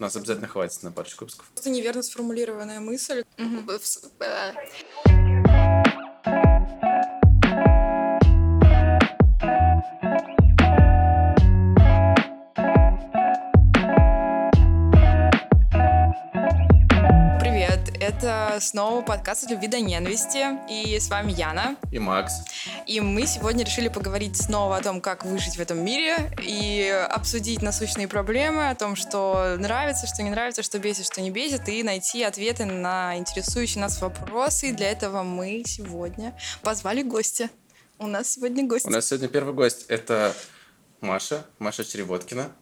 [0.00, 1.48] У нас обязательно хватит на парочку выпусков.
[1.48, 3.24] Просто неверно сформулированная мысль.
[3.36, 5.27] Привет,
[18.28, 20.58] это снова подкаст от любви до ненависти.
[20.70, 21.76] И с вами Яна.
[21.90, 22.34] И Макс.
[22.86, 27.62] И мы сегодня решили поговорить снова о том, как выжить в этом мире и обсудить
[27.62, 31.82] насущные проблемы, о том, что нравится, что не нравится, что бесит, что не бесит, и
[31.82, 34.68] найти ответы на интересующие нас вопросы.
[34.68, 37.48] И для этого мы сегодня позвали гостя.
[37.98, 38.86] У нас сегодня гость.
[38.86, 39.86] У нас сегодня первый гость.
[39.88, 40.34] Это
[41.00, 42.52] Маша, Маша Черевоткина.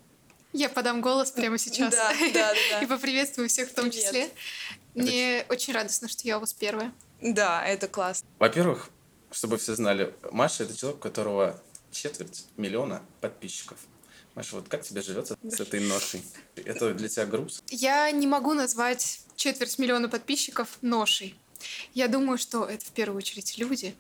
[0.52, 1.92] Я подам голос прямо сейчас.
[1.92, 2.80] Да, да, да.
[2.82, 4.04] И поприветствую всех в том Привет.
[4.04, 4.28] числе.
[4.96, 6.92] Мне очень радостно, что я у вас первая.
[7.20, 8.26] Да, это классно.
[8.38, 8.90] Во-первых,
[9.30, 11.60] чтобы все знали, Маша— это человек, у которого
[11.90, 13.78] четверть миллиона подписчиков.
[14.34, 16.22] Маша, вот как тебе живется с этой ношей?
[16.56, 17.62] Это для тебя груз?
[17.68, 21.38] Я не могу назвать четверть миллиона подписчиков ношей.
[21.94, 23.94] Я думаю, что это в первую очередь люди.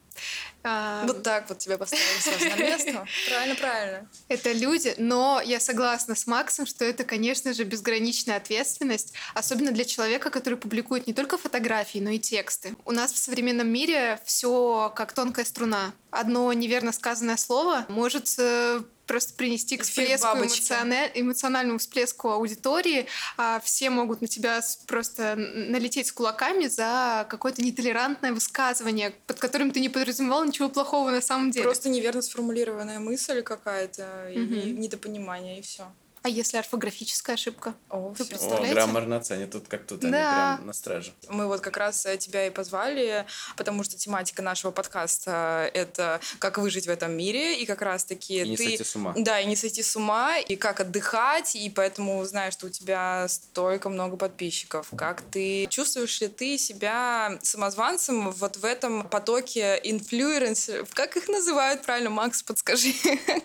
[1.06, 3.06] Вот так вот тебя поставили сразу на место.
[3.28, 4.10] Правильно, правильно.
[4.28, 9.84] Это люди, но я согласна с Максом, что это, конечно же, безграничная ответственность, особенно для
[9.84, 12.74] человека, который публикует не только фотографии, но и тексты.
[12.84, 15.92] У нас в современном мире все как тонкая струна.
[16.10, 23.60] Одно неверно сказанное слово может э, просто принести к всплеску эмоциональ- эмоциональному всплеску аудитории, а
[23.60, 29.80] все могут на тебя просто налететь с кулаками за какое-то нетолерантное высказывание, под которым ты
[29.80, 31.64] не подразумевал ничего плохого на самом деле.
[31.64, 34.80] Просто неверно сформулированная мысль какая-то и Мгм.
[34.80, 35.92] недопонимание, и все.
[36.26, 37.72] А если орфографическая ошибка?
[37.88, 38.24] О, Вы всё.
[38.24, 38.74] О, Представляете?
[38.74, 40.56] граммарно они тут как тут, они Да.
[40.56, 41.12] прям на страже.
[41.28, 43.24] Мы вот как раз э, тебя и позвали,
[43.56, 48.48] потому что тематика нашего подкаста— это как выжить в этом мире, и как раз-таки И
[48.48, 48.64] не ты...
[48.64, 49.14] сойти с ума.
[49.16, 53.28] Да, и не сойти с ума, и как отдыхать, и поэтому знаю, что у тебя
[53.28, 54.88] столько много подписчиков.
[54.96, 60.92] Как ты чувствуешь ли ты себя самозванцем вот в этом потоке инфлюенсеров?
[60.92, 62.88] Как их называют правильно, Макс, подскажи?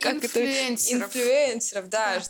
[0.02, 1.16] Инфлюенсеров.
[1.16, 2.24] Инфлюенсеров, да.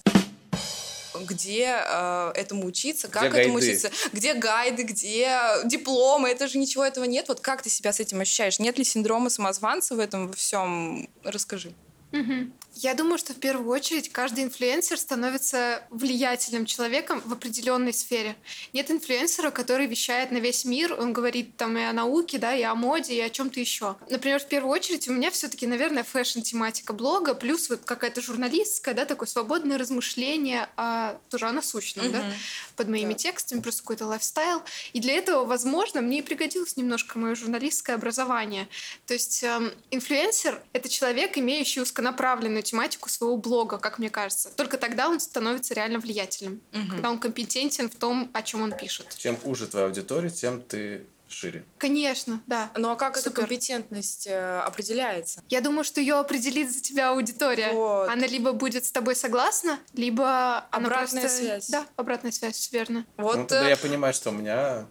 [1.19, 3.67] Где э, этому учиться, как Где этому гайды?
[3.67, 7.27] учиться, где гайды, где дипломы, это же ничего этого нет.
[7.27, 8.59] Вот как ты себя с этим ощущаешь?
[8.59, 11.09] Нет ли синдрома самозванца в этом во всем?
[11.23, 11.73] Расскажи.
[12.11, 12.53] Мгм.
[12.83, 18.35] Я думаю, что в первую очередь каждый инфлюенсер становится влиятельным человеком в определенной сфере.
[18.73, 22.63] Нет инфлюенсера, который вещает на весь мир, он говорит там и о науке, да, и
[22.63, 23.97] о моде, и о чем-то еще.
[24.09, 29.05] Например, в первую очередь у меня все-таки, наверное, fashion-тематика блога, плюс вот какая-то журналистская, да,
[29.05, 32.33] такое свободное размышление о, тоже о насущном, да, Мгм.
[32.77, 33.19] под моими Да.
[33.19, 34.63] текстами, просто какой-то lifestyle.
[34.93, 38.67] И для этого, возможно, мне и пригодилось немножко мое журналистское образование.
[39.05, 44.49] То есть эм, инфлюенсер— это человек, имеющий узконаправленную тематику своего блога, как мне кажется.
[44.55, 46.61] Только тогда он становится реально влиятельным.
[46.71, 46.89] Мгм.
[46.89, 49.15] Когда он компетентен в том, о чем он пишет.
[49.17, 51.63] Чем уже твоя аудитория, тем ты шире.
[51.77, 52.71] Конечно, да.
[52.75, 53.41] Ну а как эта Супер.
[53.41, 55.41] компетентность э, определяется?
[55.49, 57.71] Я думаю, что ее определит за тебя аудитория.
[57.71, 58.09] Вот.
[58.09, 61.69] Она либо будет с тобой согласна, либо она Обратная просто- связь.
[61.69, 63.05] Да, обратная связь, верно.
[63.17, 64.85] Вот ну, тогда э, я понимаю, что у меня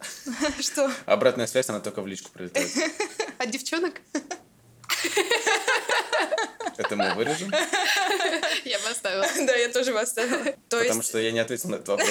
[0.60, 0.90] что?
[1.06, 2.70] обратная связь, она только в личку прилетает.
[3.38, 4.00] От девчонок?
[6.76, 7.52] Это мы вырежем,
[8.64, 9.26] Я бы оставила.
[9.46, 10.44] Да, я тоже поставила.
[10.68, 12.08] То потому что я не ответил на этот вопрос.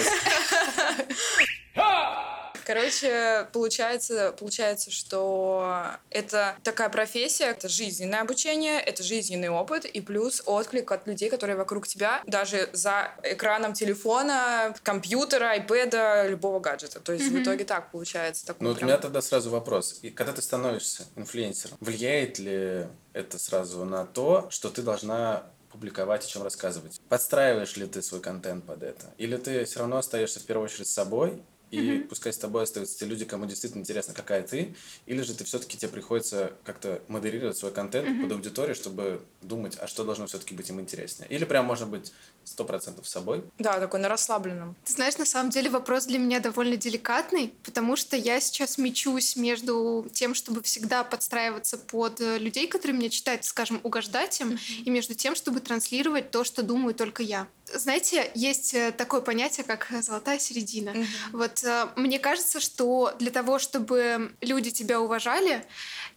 [2.73, 10.43] короче, получается, получается, что это такая профессия, это жизненное обучение, это жизненный опыт и плюс
[10.45, 16.99] отклик от людей, которые вокруг тебя, даже за экраном телефона, компьютера, айпэда, любого гаджета.
[16.99, 17.41] То есть в Мгм.
[17.41, 18.45] итоге так получается.
[18.45, 19.97] Такой Ну, у прям- меня тогда сразу вопрос.
[20.03, 26.23] И когда ты становишься инфлюенсером, влияет ли это сразу на то, что ты должна публиковать,
[26.23, 27.01] о чем рассказывать?
[27.09, 29.07] Подстраиваешь ли ты свой контент под это?
[29.17, 31.41] Или ты все равно остаешься в первую очередь с собой,
[31.71, 34.75] и пускай с тобой остаются те люди, кому действительно интересно, какая ты,
[35.05, 39.87] или же ты все-таки тебе приходится как-то модерировать свой контент под аудиторию, чтобы думать, а
[39.87, 41.29] что должно все-таки быть им интереснее.
[41.29, 42.11] Или прям можно быть
[42.43, 43.43] сто процентов собой.
[43.59, 44.75] Да, такой на расслабленном.
[44.85, 49.35] Ты знаешь, на самом деле вопрос для меня довольно деликатный, потому что я сейчас мечусь
[49.35, 54.89] между тем, чтобы всегда подстраиваться под э, людей, которые меня читают, скажем, угождать им, и
[54.89, 57.47] между тем, чтобы транслировать то, что думаю только я.
[57.73, 60.93] Знаете, есть э, такое понятие, как золотая середина.
[61.31, 65.65] Вот э, мне кажется, что для того, чтобы люди тебя уважали,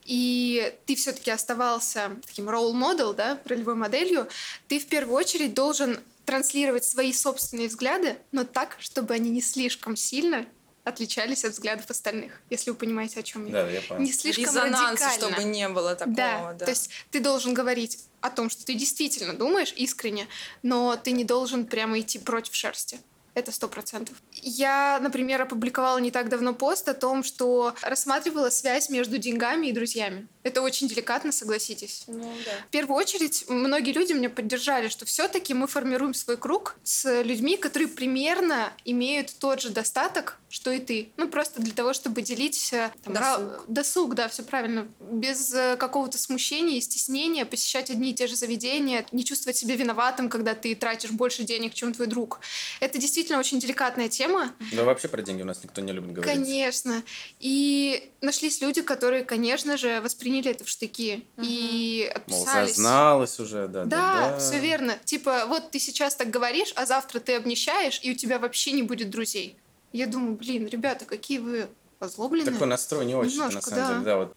[0.05, 4.29] и ты все-таки оставался таким ролл-модел, да, ролевой моделью,
[4.69, 9.97] ты в первую очередь должен транслировать свои собственные взгляды, но так, чтобы они не слишком
[9.97, 10.47] сильно
[10.85, 13.53] отличались от взглядов остальных, если вы понимаете, о чем я.
[13.53, 14.03] Да, я понял.
[14.03, 15.37] Не слишком Резонанса, радикально.
[15.37, 16.17] чтобы не было такого.
[16.17, 20.27] Да, Да, то есть ты должен говорить о том, что ты действительно думаешь искренне,
[20.63, 22.99] но ты не должен прямо идти против шерсти.
[23.35, 24.17] Это сто процентов.
[24.33, 29.73] Я, например, опубликовала не так давно пост о том, что рассматривала связь между деньгами и
[29.73, 30.29] друзьями.
[30.43, 32.05] Это очень деликатно, согласитесь.
[32.07, 32.53] Ну, да.
[32.69, 37.57] В первую очередь, многие люди меня поддержали, что все-таки мы формируем свой круг с людьми,
[37.57, 41.11] которые примерно имеют тот же достаток, что и ты.
[41.17, 43.65] Ну, просто для того, чтобы делить э, там, Досуг.
[43.69, 44.87] досуг, да, все правильно.
[45.01, 49.77] Без э, какого-то смущения и стеснения посещать одни и те же заведения, не чувствовать себя
[49.77, 52.41] виноватым, когда ты тратишь больше денег, чем твой друг.
[52.81, 54.53] Это действительно очень деликатная тема.
[54.73, 56.35] Да вообще про деньги у нас никто не любит говорить.
[56.35, 57.03] Конечно.
[57.39, 60.01] И нашлись люди, которые, конечно же,
[60.33, 62.69] восприняли это в штыки и Мол, отписались.
[62.77, 64.39] зазналась уже, да, Да, да.
[64.39, 64.99] все верно.
[65.05, 68.83] Типа, вот ты сейчас так говоришь, а завтра ты обнищаешь, и у тебя вообще не
[68.83, 69.57] будет друзей.
[69.93, 71.69] Я думаю, блин, ребята, какие вы
[72.01, 72.53] озлобленные.
[72.53, 73.93] Такой настрой не очень, на Немножко, самом да.
[73.93, 74.35] деле, да, вот.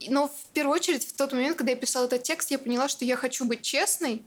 [0.00, 2.88] И- Но в первую очередь, в тот момент, когда я писала этот текст, я поняла,
[2.88, 4.22] что я хочу быть честной,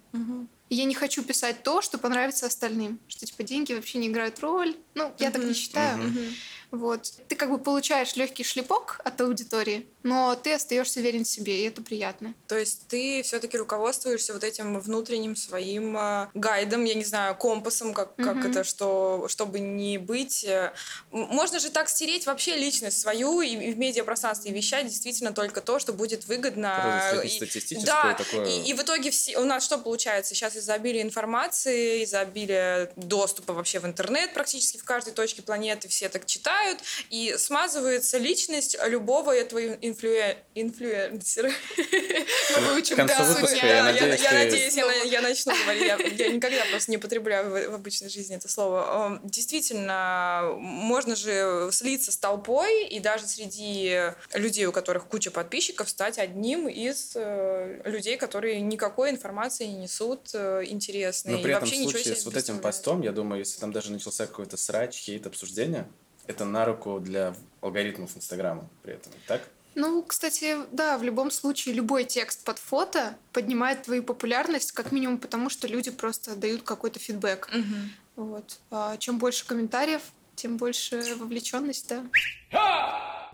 [0.69, 2.99] и я не хочу писать то, что понравится остальным.
[3.07, 4.75] Что, типа, деньги вообще не играют роль.
[4.95, 5.97] Ну, я так не считаю.
[5.97, 6.25] Мгм.
[6.71, 7.11] Вот.
[7.27, 11.81] Ты как бы получаешь легкий шлепок от аудитории, но ты остаешься верен себе, и это
[11.81, 12.33] приятно.
[12.47, 17.93] То есть ты все-таки руководствуешься вот этим внутренним своим э, гайдом, я не знаю, компасом,
[17.93, 18.49] как, как Мгм.
[18.51, 20.43] это, что, чтобы не быть...
[20.43, 20.71] э,
[21.11, 25.79] Можно же так стереть вообще личность свою и, и в медиапространстве вещать действительно только то,
[25.79, 27.09] что будет выгодно.
[27.11, 28.45] Просто И- да, такое.
[28.45, 30.33] и, и в итоге все, у нас что получается?
[30.33, 35.87] Сейчас из-за обилия информации, из-за обилия доступа вообще в интернет практически в каждой точке планеты
[35.87, 36.79] все так читают,
[37.09, 39.59] и смазывается личность любого этого
[39.89, 41.51] инфлюэ- инфлюенсера.
[42.57, 43.05] Мы выучим да,
[43.53, 45.83] я я, надеюсь, я надеюсь, я, на- я начну говорить.
[45.83, 49.19] Я, я никогда просто не употребляю в, в обычной жизни это слово.
[49.23, 56.17] Действительно, можно же слиться с толпой и даже среди людей, у которых куча подписчиков, стать
[56.17, 61.33] одним из э, людей, которые никакой информации не несут э, интересной.
[61.33, 63.59] Но и при этом вообще в ничего случае с вот этим постом, я думаю, если
[63.59, 65.87] там даже начался какой-то срач, хейт, обсуждение,
[66.27, 69.41] это на руку для алгоритмов Инстаграма при этом, так?
[69.79, 75.17] Ну, кстати, да, в любом случае любой текст под фото поднимает твою популярность, как минимум
[75.17, 77.49] потому, что люди просто дают какой-то фидбэк.
[77.53, 77.91] Мгм.
[78.17, 78.59] Вот.
[78.71, 80.01] А чем больше комментариев,
[80.35, 82.03] тем больше вовлеченность, да.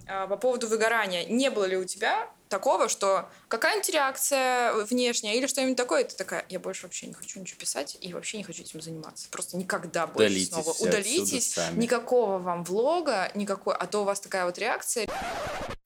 [0.08, 1.26] А, По поводу выгорания.
[1.26, 6.16] Не было ли у тебя такого, что какая-нибудь реакция внешняя или что-нибудь такое, и ты
[6.16, 9.28] такая, я больше вообще не хочу ничего писать и вообще не хочу этим заниматься.
[9.30, 10.76] Просто никогда больше Удалитесь снова.
[10.80, 11.54] Удалитесь.
[11.54, 11.80] сами.
[11.80, 15.08] Никакого вам влога, никакой, а то у вас такая вот реакция.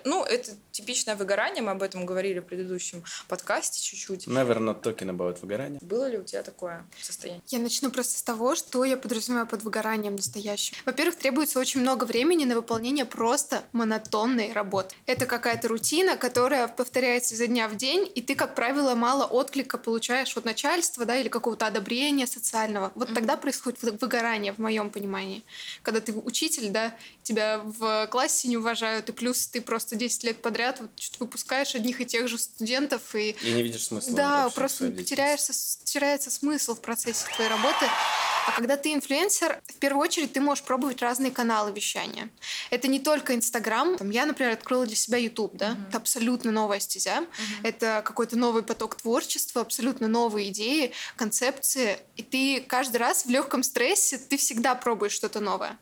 [0.05, 4.27] Ну, это типичное выгорание, мы об этом говорили в предыдущем подкасте чуть-чуть.
[4.27, 5.79] Never not talking about выгорание.
[5.81, 7.43] Было ли у тебя такое состояние?
[7.47, 10.77] Я начну просто с того, что я подразумеваю под выгоранием настоящим.
[10.85, 14.95] Во-первых, требуется очень много времени на выполнение просто монотонной работы.
[15.05, 19.77] Это какая-то рутина, которая повторяется изо дня в день, и ты, как правило, мало отклика
[19.77, 22.91] получаешь от начальства, да, или какого-то одобрения социального.
[22.95, 25.43] Вот тогда происходит вы- выгорание, в моем понимании.
[25.83, 30.41] Когда ты учитель, да, тебя в классе не уважают, и плюс ты просто 10 лет
[30.41, 34.15] подряд вот, что-то выпускаешь одних и тех же студентов, и И не видишь смысла.
[34.15, 34.93] да, просто своей
[35.91, 37.85] теряется смысл в процессе твоей работы.
[38.47, 42.29] А когда ты инфлюенсер, в первую очередь ты можешь пробовать разные каналы вещания.
[42.71, 43.95] Это не только Инстаграм.
[44.09, 45.77] Я, например, открыла для себя YouTube, да?
[45.87, 47.25] Это абсолютно новая стезя.
[47.61, 51.99] Это какой-то новый поток творчества, абсолютно новые идеи, концепции.
[52.15, 55.77] И ты каждый раз в легком стрессе, ты всегда пробуешь что-то новое.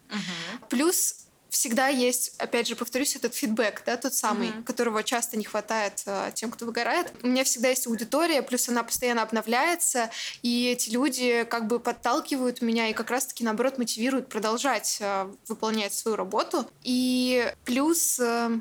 [0.70, 4.64] Плюс всегда есть, опять же, повторюсь, этот фидбэк, да, тот самый, Мгм.
[4.64, 7.12] которого часто не хватает э, тем, кто выгорает.
[7.24, 10.10] У меня всегда есть аудитория, плюс она постоянно обновляется,
[10.42, 15.94] и эти люди как бы подталкивают меня и как раз-таки, наоборот, мотивируют продолжать э, выполнять
[15.94, 16.70] свою работу.
[16.84, 18.20] И плюс...
[18.20, 18.60] э,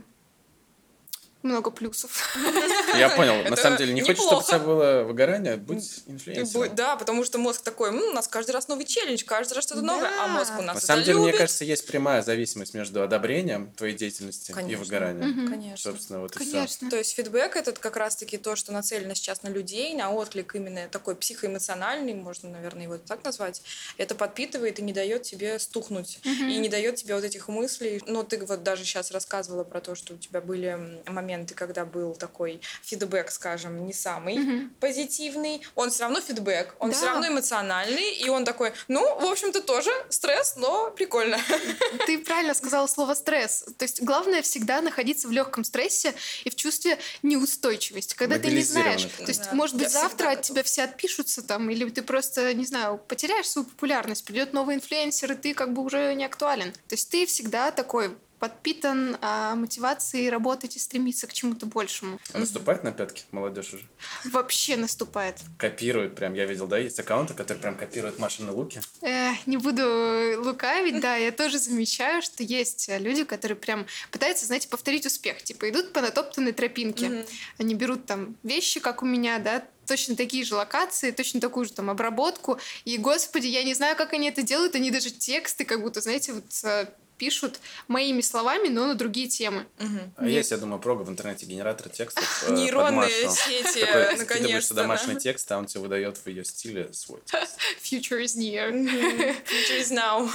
[1.46, 2.36] много плюсов.
[2.98, 3.48] Я понял.
[3.48, 6.74] На самом деле, не хочешь, чтобы у тебя было выгорание, будь И инфлюенсером.
[6.74, 9.82] Да, потому что мозг такой, «М, у нас каждый раз новый челлендж, каждый раз что-то
[9.82, 13.72] новое, а мозг у нас На самом деле, мне кажется, есть прямая зависимость между одобрением
[13.72, 15.48] твоей деятельности и выгоранием.
[15.48, 15.92] Конечно.
[15.92, 16.52] Собственно, вот и все.
[16.52, 16.90] Конечно.
[16.90, 20.88] То есть фидбэк этот как раз-таки то, что нацелено сейчас на людей, на отклик именно
[20.88, 23.62] такой психоэмоциональный, можно, наверное, его так назвать.
[23.98, 26.18] Это подпитывает и не дает тебе стухнуть.
[26.24, 28.02] И не дает тебе вот этих мыслей.
[28.06, 30.98] Ну, ты вот даже сейчас рассказывала про то, что у тебя были м,
[31.36, 34.70] моменты, когда был такой фидбэк, скажем, не самый Мгм.
[34.80, 35.62] позитивный.
[35.74, 36.96] Он все равно фидбэк, он Да.
[36.96, 41.38] все равно эмоциональный, и он такой, ну, в общем-то, тоже стресс, но прикольно.
[42.06, 43.64] Ты правильно сказала слово стресс.
[43.78, 46.14] То есть главное всегда находиться в легком стрессе
[46.44, 49.02] и в чувстве неустойчивости, когда ты не знаешь.
[49.18, 52.02] То есть, Да, может я быть, завтра всегда от тебя все отпишутся там, или ты
[52.02, 56.24] просто, не знаю, потеряешь свою популярность, придет новый инфлюенсер, и ты как бы уже не
[56.24, 56.72] актуален.
[56.72, 62.18] То есть ты всегда такой подпитан а, мотивацией работать и стремиться к чему-то большему.
[62.32, 63.84] А наступает на пятки молодежь уже?
[64.24, 65.36] Вообще наступает.
[65.58, 68.80] Копирует прям, я видел, да, есть аккаунты, которые прям копируют Машины луки.
[69.02, 74.68] Э, не буду лукавить, да, я тоже замечаю, что есть люди, которые прям пытаются, знаете,
[74.68, 75.42] повторить успех.
[75.42, 77.26] Типа идут по натоптанной тропинке.
[77.58, 81.72] Они берут там вещи, как у меня, да, точно такие же локации, точно такую же
[81.72, 82.58] там обработку.
[82.84, 84.74] И, господи, я не знаю, как они это делают.
[84.74, 86.86] Они даже тексты как будто, знаете, вот э,
[87.18, 89.66] пишут моими словами, но на другие темы.
[89.78, 89.98] Угу.
[90.16, 92.44] А есть, я думаю, прога в интернете генератор текстов.
[92.48, 93.86] Э, Нейронные сети,
[94.18, 94.74] наконец-то.
[94.74, 97.58] домашний текст, а он тебе выдает в ее стиле свой текст.
[97.82, 98.70] Future is near.
[98.72, 100.28] Future is now.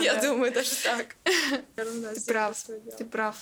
[0.00, 1.16] Я думаю, даже так.
[1.76, 2.56] Ты прав,
[2.98, 3.36] ты прав.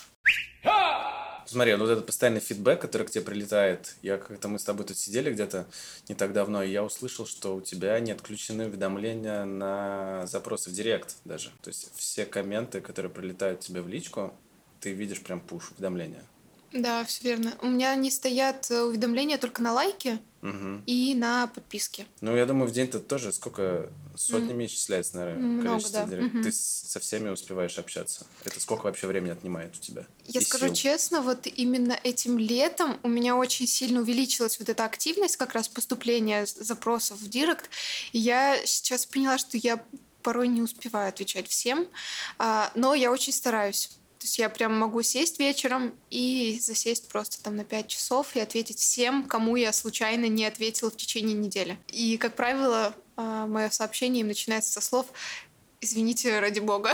[1.51, 3.97] Смотри, ну вот этот постоянный фидбэк, который к тебе прилетает.
[4.01, 5.65] Я как-то мы с тобой тут сидели где-то
[6.07, 10.73] не так давно, и я услышал, что у тебя не отключены уведомления на запросы в
[10.73, 11.49] директ даже.
[11.61, 14.33] То есть все комменты, которые прилетают тебе в личку,
[14.79, 16.23] ты видишь прям пуш уведомления.
[16.73, 17.53] Да, все верно.
[17.61, 20.81] У меня не стоят э, уведомления только на лайки угу.
[20.85, 22.05] и на подписки.
[22.21, 24.67] Ну, я думаю, в день-то тоже сколько сотнями mm.
[24.67, 26.07] исчисляется, наверное, Много, количество да.
[26.07, 26.35] директ.
[26.35, 26.43] Угу.
[26.43, 28.25] Ты со всеми успеваешь общаться.
[28.45, 30.05] Это сколько вообще времени отнимает у тебя?
[30.25, 30.75] Я скажу сил?
[30.75, 35.67] честно, вот именно этим летом у меня очень сильно увеличилась вот эта активность, как раз
[35.67, 37.69] поступления запросов в директ.
[38.13, 39.83] И я сейчас поняла, что я
[40.21, 41.87] порой не успеваю отвечать всем,
[42.37, 43.89] а, но я очень стараюсь.
[44.21, 48.39] То есть я прям могу сесть вечером и засесть просто там на 5 часов и
[48.39, 51.79] ответить всем, кому я случайно не ответила в течение недели.
[51.87, 55.07] И, как правило, а, мое сообщение им начинается со слов
[55.79, 56.93] «Извините, ради бога,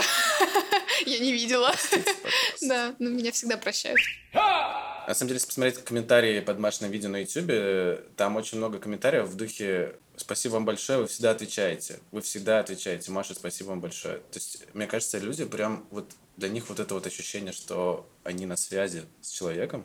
[1.04, 1.74] я не видела».
[2.62, 4.00] Да, но меня всегда прощают.
[4.32, 9.26] На самом деле, если посмотреть комментарии под Машиным видео на YouTube, там очень много комментариев
[9.26, 12.00] в духе «Спасибо вам большое, вы всегда отвечаете».
[12.10, 13.10] Вы всегда отвечаете.
[13.10, 14.16] Маша, спасибо вам большое.
[14.16, 18.46] То есть, мне кажется, люди прям вот для них вот это вот ощущение, что они
[18.46, 19.84] на связи с человеком,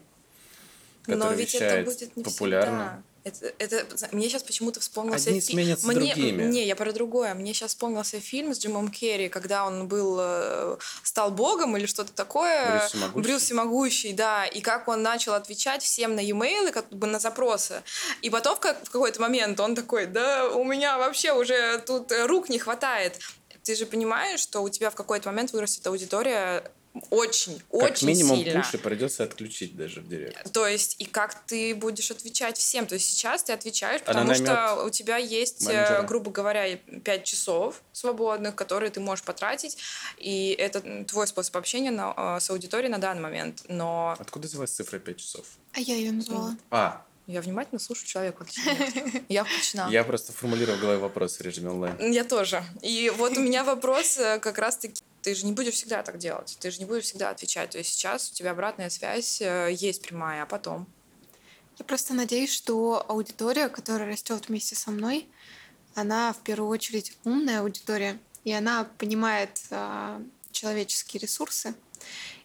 [1.01, 3.03] который Но ведь это будет не популярно.
[3.23, 5.59] Это, это, мне сейчас почему-то вспомнился Одни фильм.
[5.61, 6.43] сменятся мне, другими.
[6.43, 7.33] Не, я про другое.
[7.33, 12.11] Мне сейчас вспомнился фильм с Джимом Керри, когда он был э, стал богом или что-то
[12.11, 12.79] такое.
[12.79, 13.23] Брюс Всемогущий.
[13.23, 14.45] Брюс Всемогущий, да.
[14.45, 17.81] И как он начал отвечать всем на e-mail, как бы на запросы.
[18.21, 22.11] И потом в, как, в какой-то момент он такой, да, у меня вообще уже тут
[22.25, 23.19] рук не хватает.
[23.63, 26.63] Ты же понимаешь, что у тебя в какой-то момент вырастет аудитория
[27.09, 28.61] очень, как очень минимум сильно.
[28.61, 30.51] пуши придется отключить даже в директ.
[30.51, 32.85] То есть, и как ты будешь отвечать всем?
[32.85, 36.03] То есть сейчас ты отвечаешь, потому что у тебя есть, э, менеджера.
[36.03, 39.77] грубо говоря, 5 часов свободных, которые ты можешь потратить,
[40.17, 43.63] и это твой способ общения на, э, с аудиторией на данный момент.
[43.69, 44.15] Но...
[44.19, 45.45] Откуда взялась цифра 5 часов?
[45.73, 46.55] А я ее назвала.
[46.69, 48.45] А, я внимательно слушаю человека.
[49.29, 49.87] Я включена.
[49.89, 52.11] Я просто формулировал в голове вопрос в режиме онлайн.
[52.11, 52.63] Я тоже.
[52.81, 56.57] И вот у меня вопрос э, как раз-таки ты же не будешь всегда так делать,
[56.59, 57.69] ты же не будешь всегда отвечать.
[57.71, 60.85] То есть сейчас у тебя обратная связь э, есть прямая, а потом?
[61.79, 65.27] Я просто надеюсь, что аудитория, которая растет вместе со мной,
[65.95, 71.73] она в первую очередь умная аудитория, и она понимает э, человеческие ресурсы,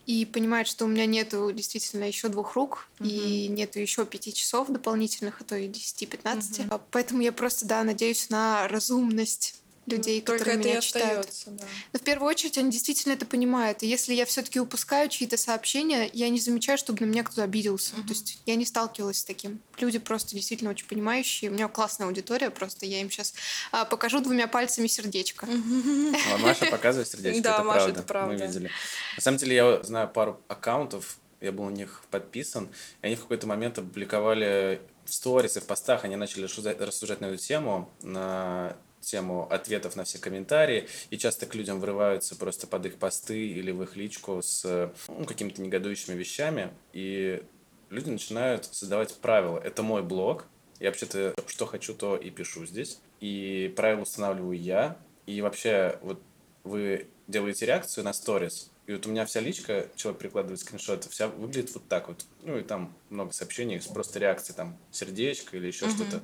[0.09, 3.07] и понимает, что у меня нету действительно еще двух рук угу.
[3.07, 6.67] и нету еще пяти часов дополнительных, а то и 10-15.
[6.67, 6.81] Угу.
[6.91, 11.28] Поэтому я просто, да, надеюсь на разумность людей, Только которые это меня читают.
[11.47, 11.64] Да.
[11.92, 13.83] Но в первую очередь они действительно это понимают.
[13.83, 17.95] И если я все-таки упускаю чьи-то сообщения, я не замечаю, чтобы на меня кто-то обиделся.
[17.95, 18.02] Угу.
[18.02, 19.61] То есть я не сталкивалась с таким.
[19.78, 21.50] Люди просто действительно очень понимающие.
[21.50, 23.35] У меня классная аудитория, просто я им сейчас
[23.73, 25.47] а, покажу двумя пальцами сердечко.
[25.47, 28.00] А Маша показывает сердечко, да, это Маша, правда.
[28.00, 28.35] это правда.
[28.35, 28.71] Мы видели.
[29.16, 32.68] На самом деле я знаю пару аккаунтов, я был на них подписан,
[33.02, 37.26] и они в какой-то момент опубликовали в сторис и в постах, они начали рассуждать на
[37.26, 38.76] эту тему, на
[39.11, 43.71] тему ответов на все комментарии, и часто к людям врываются просто под их посты или
[43.71, 47.43] в их личку с ну, какими-то негодующими вещами, и
[47.91, 49.59] люди начинают создавать правила.
[49.59, 50.47] Это мой блог,
[50.81, 54.97] я вообще-то что хочу, то и пишу здесь, и правила устанавливаю я,
[55.27, 56.23] и вообще вот
[56.65, 61.29] вы делаете реакцию на сторис, и вот у меня вся личка, человек прикладывает скриншот, вся
[61.29, 62.25] выглядит вот так вот.
[62.43, 65.95] Ну и там много сообщений, просто реакции, там сердечко или еще uh-huh.
[65.95, 66.23] что-то.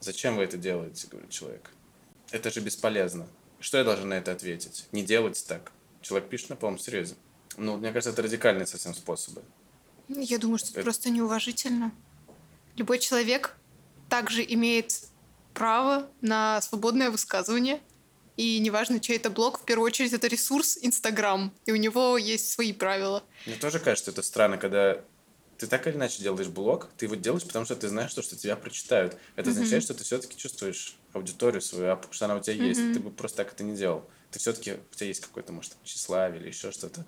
[0.00, 1.70] Зачем вы это делаете, говорит человек.
[2.30, 3.26] Это же бесполезно.
[3.60, 4.86] Что я должен на это ответить?
[4.92, 5.72] Не делать так.
[6.02, 7.16] Человек пишет на полном серьезе.
[7.56, 9.42] Ну, мне кажется, это радикальные совсем способы.
[10.08, 11.92] Я думаю, что это, это просто неуважительно.
[12.76, 13.56] Любой человек
[14.08, 15.02] также имеет
[15.54, 17.80] право на свободное высказывание.
[18.36, 21.52] И неважно, чей это блог, в первую очередь это ресурс Инстаграм.
[21.66, 23.24] И у него есть свои правила.
[23.46, 25.02] Мне тоже кажется, это странно, когда
[25.58, 28.36] ты так или иначе делаешь блог, ты его делаешь, потому что ты знаешь, что, что
[28.36, 29.16] тебя прочитают.
[29.34, 29.52] Это mm-hmm.
[29.52, 32.68] означает, что ты все-таки чувствуешь аудиторию свою, а что она у тебя mm-hmm.
[32.68, 32.80] есть.
[32.94, 34.08] Ты бы просто так это не делал.
[34.30, 37.04] ты все-таки, у тебя есть какое-то, может, тщеславие или еще что-то.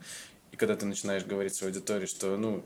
[0.51, 2.65] И когда ты начинаешь говорить своей аудитории, что, ну,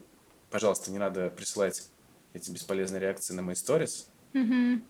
[0.50, 1.87] пожалуйста, не надо присылать
[2.33, 4.85] эти бесполезные реакции на мои сторис, Мгм.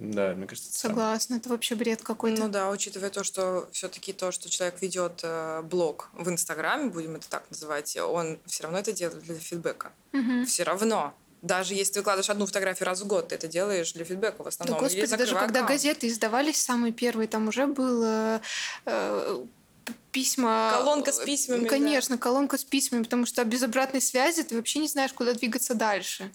[0.00, 0.72] Да, мне кажется.
[0.72, 2.40] Согласна, это вообще бред какой-то.
[2.40, 7.16] Ну да, учитывая то, что все-таки то, что человек ведет э, блог в Инстаграме, будем
[7.16, 9.92] это так называть, он все равно это делает для фидбэка.
[10.12, 10.46] Мгм.
[10.46, 11.14] Все равно.
[11.42, 14.44] Даже если ты выкладываешь одну фотографию раз в год, ты это делаешь для фидбэка в
[14.44, 14.78] Да, основном.
[14.78, 15.78] Или господи, даже закрывай когда аккаунт.
[15.78, 18.40] газеты издавались, самые первые, там уже было
[18.86, 19.44] э,
[20.12, 20.70] письма...
[20.72, 21.68] Колонка с письмами, да.
[21.68, 25.74] Конечно, колонка с письмами, потому что без обратной связи ты вообще не знаешь, куда двигаться
[25.74, 26.30] дальше.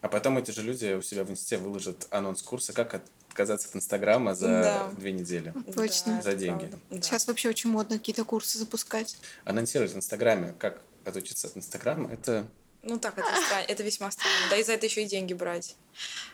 [0.00, 2.94] А потом эти же люди у себя в инсте выложат анонс курса «Как
[3.28, 4.88] отказаться от Инстаграма за Да.
[4.96, 5.52] две недели».
[5.74, 6.22] Точно.
[6.22, 6.72] За деньги.
[6.90, 7.00] Да.
[7.02, 9.16] Сейчас вообще очень модно какие-то курсы запускать.
[9.44, 12.46] Анонсировать в Инстаграме, как отучиться от Инстаграма, это,
[12.82, 14.36] Ну так, это, странно, это весьма странно.
[14.50, 15.74] Да и за это еще и деньги брать.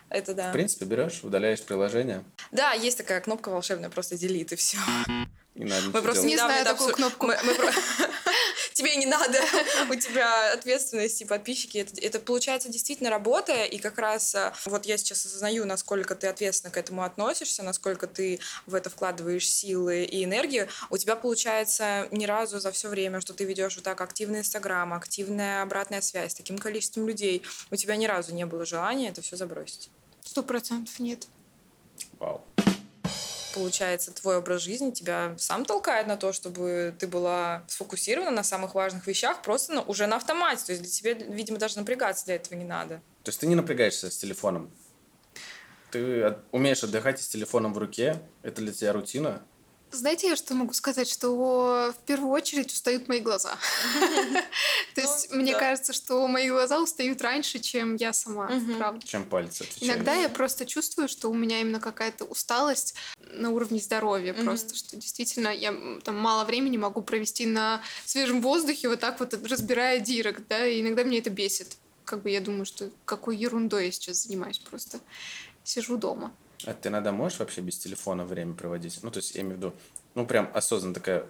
[0.09, 0.49] Это да.
[0.51, 4.77] в принципе, берешь, удаляешь приложение, Да, есть такая кнопка волшебная, просто делит и все.
[5.55, 6.25] и надо Мы просто делать.
[6.27, 7.25] Не знаю это такую кнопку.
[7.25, 7.71] мы- мы про-
[8.75, 9.39] Тебе не надо,
[9.89, 11.77] у тебя ответственность и подписчики.
[11.77, 16.27] Это, это получается действительно работа, и как раз а, вот я сейчас осознаю, насколько ты
[16.27, 20.67] ответственно к этому относишься, насколько ты в это вкладываешь силы и энергию.
[20.89, 24.93] У тебя получается ни разу за все время, что ты ведешь вот так активный Инстаграм,
[24.93, 29.21] активная обратная связь с таким количеством людей, у тебя ни разу не было желания это
[29.21, 29.89] все забросить.
[30.21, 31.27] Сто процентов нет.
[32.19, 32.43] Вау.
[33.55, 38.75] Получается, твой образ жизни тебя сам толкает на то, чтобы ты была сфокусирована на самых
[38.75, 40.65] важных вещах, просто на- уже на автомате.
[40.65, 43.01] То есть для тебя, видимо, даже напрягаться для этого не надо.
[43.23, 44.69] То есть ты не напрягаешься с телефоном.
[45.91, 49.41] Ты умеешь отдыхать с телефоном в руке, это для тебя рутина.
[49.95, 51.09] Знаете, я что могу сказать?
[51.09, 53.57] Что в первую очередь устают мои глаза.
[54.95, 55.59] То есть Ну, мне да.
[55.59, 59.05] кажется, что мои глаза устают раньше, чем я сама, правда.
[59.05, 59.65] Чем пальцы.
[59.79, 62.95] Иногда я просто чувствую, что у меня именно какая-то усталость
[63.31, 64.33] на уровне здоровья.
[64.33, 65.73] Просто, что действительно я
[66.03, 70.81] там мало времени могу провести на свежем воздухе, вот так вот разбирая директ, да, и
[70.81, 71.77] иногда меня это бесит.
[72.03, 74.99] Как бы я думаю, что какой ерундой я сейчас занимаюсь просто.
[75.63, 76.31] Сижу дома.
[76.65, 78.99] А ты иногда можешь вообще без телефона время проводить?
[79.03, 79.73] Ну, то есть, я имею в виду,
[80.15, 81.27] ну, прям осознанно такая,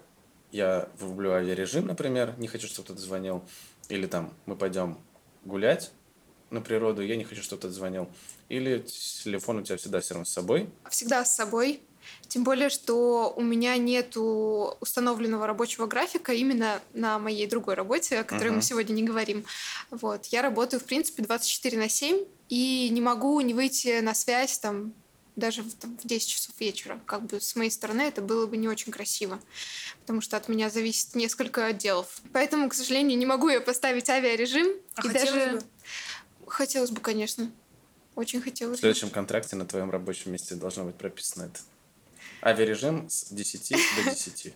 [0.51, 3.43] я врублю авиарежим, например, не хочу, чтобы кто-то звонил,
[3.89, 4.97] или там, мы пойдем
[5.43, 5.91] гулять
[6.49, 8.07] на природу, я не хочу, чтобы кто-то звонил,
[8.49, 8.79] или
[9.23, 11.81] телефон у тебя всегда все равно с собой, Всегда с собой.
[12.27, 18.23] Тем более, что у меня нету установленного рабочего графика именно на моей другой работе, о
[18.23, 18.57] которой Мгм.
[18.57, 19.43] мы сегодня не говорим.
[19.89, 20.27] Вот.
[20.27, 24.93] Я работаю, в принципе, 24 на 7 и не могу не выйти на связь там
[25.35, 26.99] даже в, там, в 10 часов вечера.
[27.05, 29.39] Как бы с моей стороны это было бы не очень красиво,
[30.01, 32.21] потому что от меня зависит несколько отделов.
[32.33, 34.67] Поэтому, к сожалению, не могу я поставить авиарежим.
[34.95, 35.57] А и хотелось даже...
[35.57, 35.63] бы?
[36.47, 37.51] Хотелось бы, конечно.
[38.15, 38.81] Очень в хотелось бы.
[38.81, 41.59] следующем контракте на твоем рабочем месте должно быть прописано это.
[42.41, 44.53] Авиарежим с 10 до 10.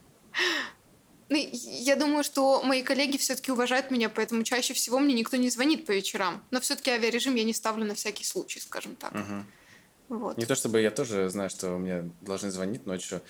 [1.32, 5.50] Ну, я думаю, что мои коллеги все-таки уважают меня, поэтому чаще всего мне никто не
[5.50, 6.44] звонит по вечерам.
[6.50, 9.14] Но все-таки авиарежим я не ставлю на всякий случай, скажем так.
[9.14, 9.46] Мгм.
[10.10, 10.38] Вот.
[10.38, 13.22] Не то чтобы я тоже знаю, что мне должны звонить ночью,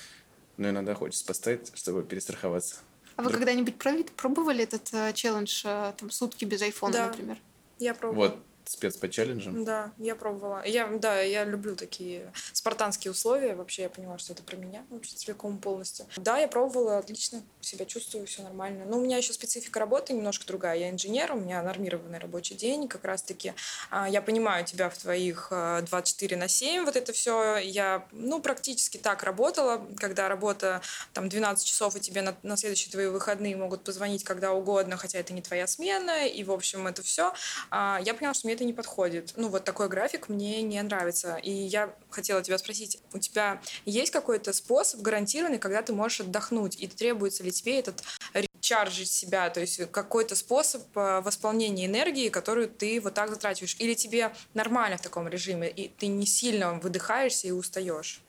[0.58, 2.78] но иногда хочется поставить, чтобы перестраховаться.
[3.18, 3.76] А вы когда-нибудь
[4.16, 7.08] пробовали этот э, челлендж э, там сутки без айфона, Да.
[7.08, 7.38] например?
[7.78, 8.30] Я пробовала.
[8.30, 9.64] Вот, спец по челленджам.
[9.64, 10.64] Да, я пробовала.
[10.66, 13.56] Я, да, я люблю такие спартанские условия.
[13.56, 16.06] Вообще я поняла, что это про меня вообще целиком полностью.
[16.18, 18.86] Да, я пробовала, отлично себя чувствую, все нормально.
[18.86, 20.78] Но у меня еще специфика работы немножко другая.
[20.78, 22.88] Я инженер, у меня нормированный рабочий день.
[22.88, 23.54] Как раз-таки
[23.90, 27.58] а, я понимаю тебя в твоих а, 24 на 7, вот это все.
[27.58, 30.82] Я, ну, практически так работала, когда работа
[31.14, 35.20] там 12 часов, и тебе на, на следующие твои выходные могут позвонить когда угодно, хотя
[35.20, 37.34] это не твоя смена, и, в общем, это все.
[37.72, 39.34] Я поняла, что мне это не подходит.
[39.38, 41.38] Ну, вот такой график мне не нравится.
[41.38, 46.76] И я хотела тебя спросить, у тебя есть какой-то способ гарантированный, когда ты можешь отдохнуть,
[46.78, 52.68] и требуется ли тебе этот речаржить себя, то есть какой-то способ э, восполнения энергии, которую
[52.68, 57.48] ты вот так затрачиваешь, или тебе нормально в таком режиме, и ты не сильно выдыхаешься
[57.48, 58.22] и устаешь?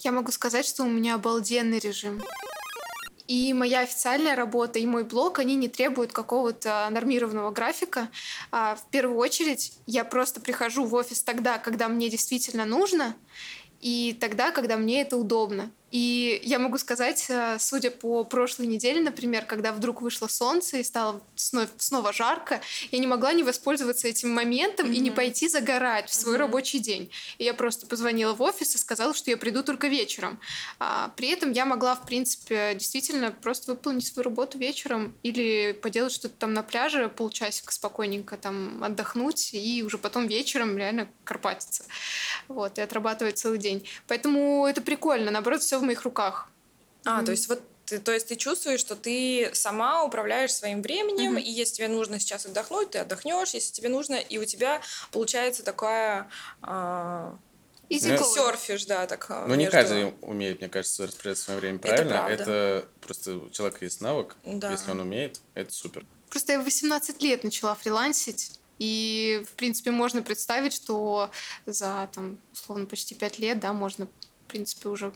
[0.00, 2.20] Я могу сказать, что у меня обалденный режим.
[3.30, 8.08] И моя официальная работа, и мой блог, они не требуют какого-то нормированного графика.
[8.50, 13.14] А, в первую очередь, я просто прихожу в офис тогда, когда мне действительно нужно,
[13.80, 15.70] и тогда, когда мне это удобно.
[15.90, 20.84] И я могу сказать, э, судя по прошлой неделе, например, когда вдруг вышло солнце и
[20.84, 22.60] стало сно- снова жарко,
[22.92, 26.42] я не могла не воспользоваться этим моментом и не пойти загорать в свой Мгм.
[26.42, 27.10] рабочий день.
[27.38, 30.38] И я просто позвонила в офис и сказала, что я приду только вечером.
[30.78, 36.12] А, при этом я могла, в принципе, действительно просто выполнить свою работу вечером или поделать
[36.12, 41.84] что-то там на пляже, полчасика спокойненько там отдохнуть и уже потом вечером реально карпатиться.
[42.46, 43.88] Вот, и отрабатывать целый день.
[44.06, 45.30] Поэтому это прикольно.
[45.32, 46.48] Наоборот, все в моих руках.
[47.04, 47.24] А, Мгм.
[47.26, 51.38] то есть вот Ты, то есть ты чувствуешь, что ты сама управляешь своим временем, Мгм.
[51.38, 55.64] и если тебе нужно сейчас отдохнуть, ты отдохнешь, если тебе нужно, и у тебя получается
[55.64, 56.28] такая
[56.62, 57.36] а,
[57.88, 59.26] Easy Ну, серфишь, да, так.
[59.28, 62.10] а, Ну, не между- каждый умеет, мне кажется, распоряжаться своим временем правильно.
[62.10, 62.32] правда.
[62.34, 64.36] Это просто у человека есть навык.
[64.44, 64.70] Да.
[64.70, 66.06] Если он умеет, это супер.
[66.28, 71.32] Просто я в 18 лет начала фрилансить, и, в принципе, можно представить, что
[71.66, 75.12] за, там, условно, почти 5 лет, да, можно, в принципе, уже...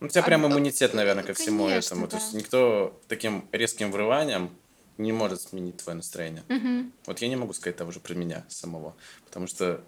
[0.00, 2.06] Ну, у тебя А, прям ну, иммунитет, наверное, ко всему конечно, этому.
[2.06, 2.22] То да.
[2.22, 4.50] есть никто таким резким врыванием
[4.98, 6.42] не может сменить твое настроение.
[6.48, 6.92] Мгм.
[7.06, 8.94] Вот я не могу сказать того же про меня самого.
[9.24, 9.82] Потому что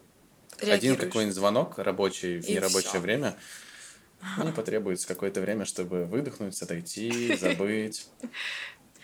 [0.57, 1.01] один Реагируешь.
[1.01, 3.01] какой-нибудь звонок рабочий в И нерабочее всё.
[3.01, 3.37] время,
[4.39, 8.07] мне потребуется какое-то время, чтобы выдохнуть, отойти, забыть.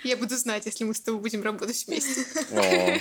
[0.03, 2.25] Я буду знать, если мы с тобой будем работать вместе.
[2.51, 2.99] О,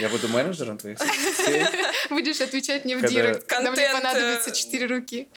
[0.00, 1.64] я буду менеджером твоих соцсетей.
[2.10, 5.28] Будешь отвечать мне в Когда- директ, когда мне Контент, понадобится э, четыре руки.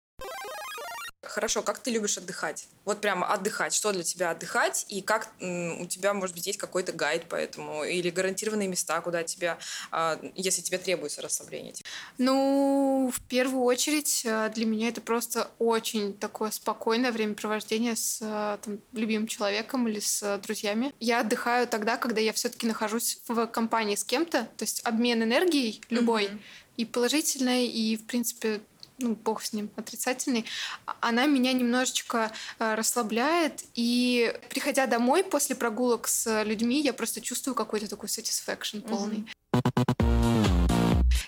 [1.32, 2.68] Хорошо, как ты любишь отдыхать?
[2.84, 3.74] Вот прямо отдыхать.
[3.74, 4.86] Что для тебя отдыхать?
[4.90, 7.86] И как у тебя, может быть, есть какой-то гайд по этому?
[7.86, 9.58] Или гарантированные места, куда тебя,
[9.92, 11.74] а, если тебе требуется расслабление?
[12.18, 18.58] Ну, в первую очередь, э, для меня это просто очень такое спокойное времяпровождение с э,
[18.62, 20.94] там, любимым человеком или с э, друзьями.
[21.00, 25.82] Я отдыхаю тогда, когда я все-таки нахожусь в компании с кем-то, то есть обмен энергией
[25.90, 26.42] любой, Мгм.
[26.78, 28.62] и положительной, и, в принципе,
[29.02, 30.46] ну, бог с ним, отрицательный,
[30.86, 37.22] а- она меня немножечко э, расслабляет, и приходя домой после прогулок с людьми, я просто
[37.22, 39.26] чувствую какой-то такой satisfaction полный.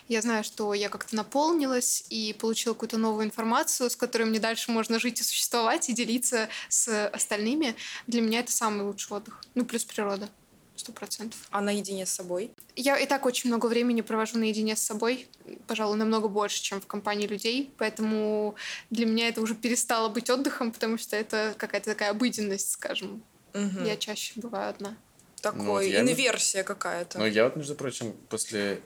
[0.09, 4.69] Я знаю, что я как-то наполнилась и получила какую-то новую информацию, с которой мне дальше
[4.69, 7.75] можно жить и существовать, и делиться с остальными.
[8.05, 9.41] Для меня это самый лучший отдых.
[9.55, 10.29] Ну, плюс природа.
[10.75, 11.39] Сто процентов.
[11.51, 12.51] А наедине с собой?
[12.75, 15.27] Я и так очень много времени провожу наедине с собой,
[15.67, 18.55] пожалуй, намного больше, чем в компании людей, поэтому
[18.89, 23.23] для меня это уже перестало быть отдыхом, потому что это какая-то такая обыденность, скажем.
[23.53, 23.85] Мгм.
[23.85, 24.97] Я чаще бываю одна.
[25.41, 27.19] Такой, Ну, вот я- инверсия какая-то.
[27.19, 28.81] Ну, я вот, между прочим, после...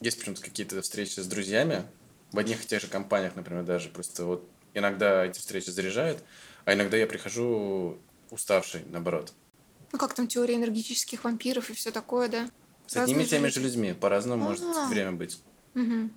[0.00, 1.82] Есть почему-то какие-то встречи с друзьями,
[2.32, 3.88] в одних и тех же компаниях, например, даже.
[3.88, 6.22] Просто вот иногда эти встречи заряжают,
[6.64, 7.98] а иногда я прихожу
[8.30, 9.32] уставший, наоборот.
[9.92, 12.50] Ну, как там теория энергетических вампиров и все такое, да?
[12.86, 13.92] С одними и Разные теми же людьми.
[13.92, 14.88] По-разному может А.
[14.88, 15.40] время быть.
[15.74, 16.12] Мгм.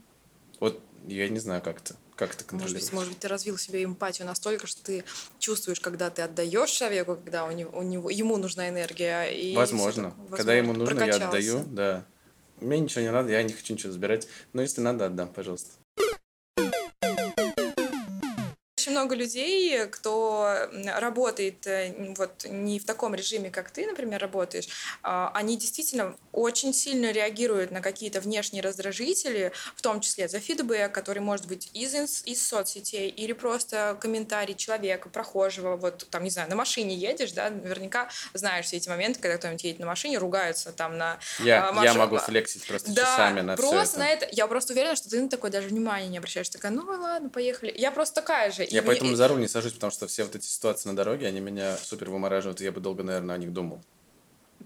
[0.59, 2.83] Вот я не знаю, как это, как это Может контролировать.
[2.83, 5.03] быть, может быть, ты развил себе эмпатию настолько, что ты
[5.39, 9.25] чувствуешь, когда ты отдаешь человеку, когда у него, у него ему нужна энергия.
[9.25, 10.11] И Возможно.
[10.11, 10.37] всё такое.
[10.37, 12.05] Когда ему Возможно, нужно, я отдаю, да.
[12.61, 14.27] Мне ничего не надо, я не хочу ничего забирать.
[14.53, 15.71] Но если надо, отдам, пожалуйста.
[19.03, 24.69] Много людей, кто работает э, вот не в таком режиме, как ты, например, работаешь,
[25.01, 30.93] а, они действительно очень сильно реагируют на какие-то внешние раздражители, в том числе за фидбэк,
[30.93, 36.49] который может быть из, из соцсетей или просто комментарий человека, прохожего, вот там, не знаю,
[36.49, 40.71] на машине едешь, да, наверняка знаешь все эти моменты, когда кто-нибудь едет на машине, ругается
[40.71, 43.99] там на Я, а, я могу флексить просто да, часами на просто это.
[43.99, 44.27] на это.
[44.31, 46.47] Я просто уверена, что ты на такое даже внимания не обращаешь.
[46.47, 47.73] Такая, ну ладно, поехали.
[47.75, 48.63] Я просто такая же.
[48.63, 50.95] И Я мне- поэтому за руль не сажусь, потому что все вот эти ситуации на
[50.95, 53.81] дороге, они меня супер вымораживают, и я бы долго, наверное, о них думал.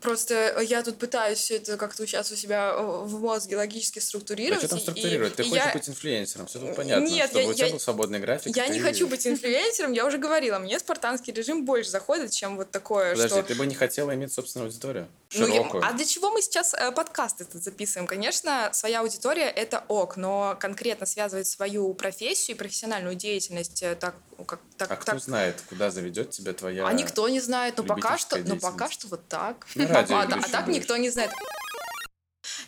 [0.02, 4.02] Просто я тут пытаюсь все это как-то сейчас у себя э, в мозге логически А
[4.02, 4.60] структурировать.
[4.60, 5.36] что там и- структурировать?
[5.36, 7.06] Ты и хочешь я- быть инфлюенсером, все тут понятно.
[7.08, 8.56] Нет, чтобы я- у тебя я- был свободный график.
[8.56, 12.32] Я и не ты- хочу быть инфлюенсером, я уже говорила, мне спартанский режим больше заходит,
[12.32, 13.44] чем вот такое, Подожди, что...
[13.44, 15.08] ты бы не хотела иметь собственную аудиторию?
[15.34, 15.84] Ну, я- Широкую.
[15.86, 18.08] а для чего мы сейчас э, подкаст этот записываем?
[18.08, 24.16] Конечно, своя аудитория— это ок, но конкретно связывать свою профессию и профессиональную деятельность э, так,
[24.46, 26.88] как, так, А кто так знает, куда заведет тебя твоя...
[26.88, 29.66] А никто не знает, но пока что, но пока что вот так.
[29.76, 30.78] Радио а, а ведущим так будешь.
[30.78, 31.32] никто не знает.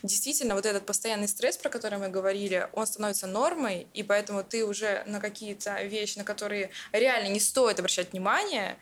[0.02, 4.64] Действительно, вот этот постоянный стресс, про который мы говорили, он становится нормой, и поэтому ты
[4.64, 8.78] уже на какие-то вещи, на которые реально не стоит обращать внимание,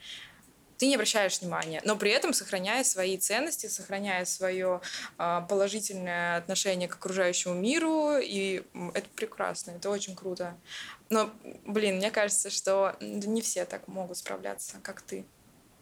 [0.79, 4.81] ты не обращаешь внимания, но при этом сохраняя свои ценности, сохраняя свое
[5.19, 8.63] а, положительное отношение к окружающему миру, и
[8.95, 10.57] это прекрасно, это очень круто.
[11.11, 11.31] Но,
[11.65, 15.25] блин, мне кажется, что не все так могут справляться, как ты.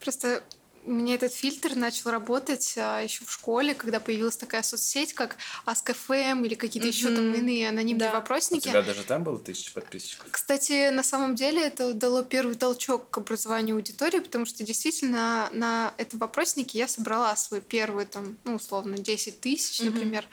[0.00, 0.42] Просто
[0.84, 5.36] у меня этот фильтр начал работать а, еще в школе, когда появилась такая соцсеть, как
[5.66, 8.12] Ask.fm или какие-то еще там иные анонимные Да.
[8.12, 8.68] У вопросники.
[8.68, 10.28] тебя даже там было тысяча подписчиков?
[10.30, 15.92] Кстати, на самом деле это дало первый толчок к образованию аудитории, потому что действительно на
[15.96, 19.92] этом вопроснике я собрала свой первый, там, ну, условно, 10 тысяч, Мгм.
[19.92, 20.24] например.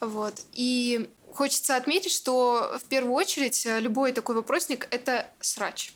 [0.00, 0.34] Вот.
[0.52, 5.92] И хочется отметить, что в первую очередь э, любой такой вопросник— это срач.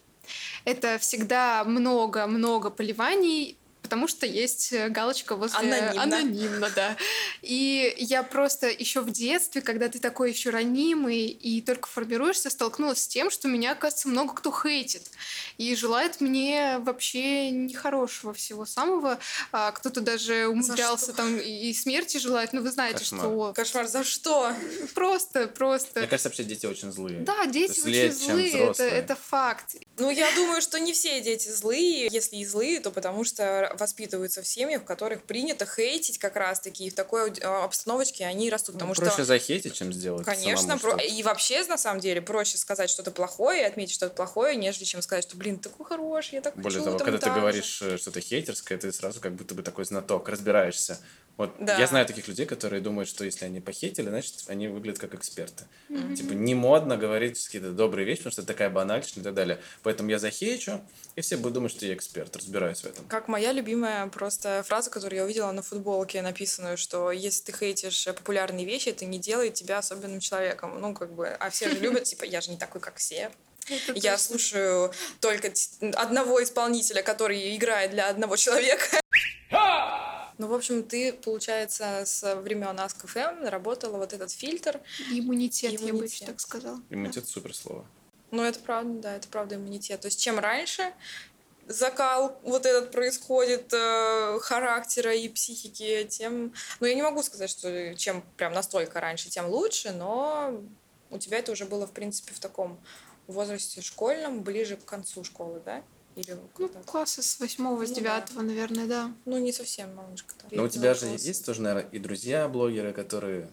[0.64, 3.56] Это всегда много-много поливаний,
[3.90, 6.02] потому что есть э, галочка возле Анонимно.
[6.02, 6.96] анонимно, да.
[7.42, 13.02] И я просто еще в детстве, когда ты такой еще ранимый и только формируешься, столкнулась
[13.02, 15.10] с тем, что меня, кажется, много кто хейтит
[15.58, 19.18] и желает мне вообще нехорошего всего самого.
[19.50, 23.20] А кто-то даже умудрялся там и смерти желать, но вы знаете, Кошмар.
[23.22, 24.54] что Кошмар, за что?
[24.94, 25.98] просто, просто.
[25.98, 27.18] Мне кажется, вообще дети очень злые.
[27.20, 29.74] Да, дети Злее, очень злые, это, это факт.
[29.98, 32.08] Ну, я думаю, что не все дети злые.
[32.08, 36.84] Если и злые, то потому что воспитываются в семьях, в которых принято хейтить как раз-таки.
[36.86, 38.74] И в такой э, обстановочке они растут.
[38.74, 42.58] Потому Ну, Проще что захейтить, чем сделать Конечно, про- и вообще, на самом деле, проще
[42.58, 46.34] сказать что-то плохое и отметить что-то плохое, нежели чем сказать, что, блин, ты такой хороший,
[46.34, 47.40] я так Более хочу того, там когда ты так же».
[47.40, 50.98] говоришь э, что-то хейтерское, ты сразу как будто бы такой знаток, разбираешься.
[51.40, 51.78] Вот Да.
[51.78, 55.64] я знаю таких людей, которые думают, что если они похейтили, значит, они выглядят как эксперты.
[56.14, 59.58] Типа не модно говорить какие-то добрые вещи, потому что это такая банальщина и так далее.
[59.82, 60.82] Поэтому я захейчу,
[61.16, 63.06] и все будут думать, что я эксперт, разбираюсь в этом.
[63.06, 68.04] Как моя любимая просто фраза, которую я увидела на футболке, написанную, что если ты хейтишь
[68.04, 70.78] популярные вещи, это не делает тебя особенным человеком.
[70.78, 73.30] Ну, как бы, а все же любят, типа, я же не такой, как все.
[73.66, 74.18] Это Я точно.
[74.18, 75.50] слушаю только
[75.94, 79.00] одного исполнителя, который играет для одного человека.
[80.40, 84.80] Ну, в общем, ты, получается, с времен Ask.fm наработала вот этот фильтр.
[85.12, 86.28] Иммунитет, я бы еще Иммунитет.
[86.28, 86.80] так сказала.
[86.88, 87.86] Иммунитет супер слово.
[88.30, 90.00] Ну, это правда, да, это правда иммунитет.
[90.00, 90.94] То есть, чем раньше
[91.66, 96.54] закал вот этот происходит э, характера и психики, тем...
[96.80, 100.58] Ну, я не могу сказать, что чем прям настолько раньше, тем лучше, но
[101.10, 102.80] у тебя это уже было, в принципе, в таком
[103.26, 105.82] возрасте школьном, ближе к концу школы, да?
[106.16, 108.00] Или Ну, класса с восьмого, с Ну да.
[108.00, 109.12] девятого, наверное, да.
[109.24, 110.34] Ну, не совсем малышка.
[110.50, 111.26] Но у тебя же Взрослый.
[111.28, 113.48] есть тоже, наверное, и друзья-блогеры, которые,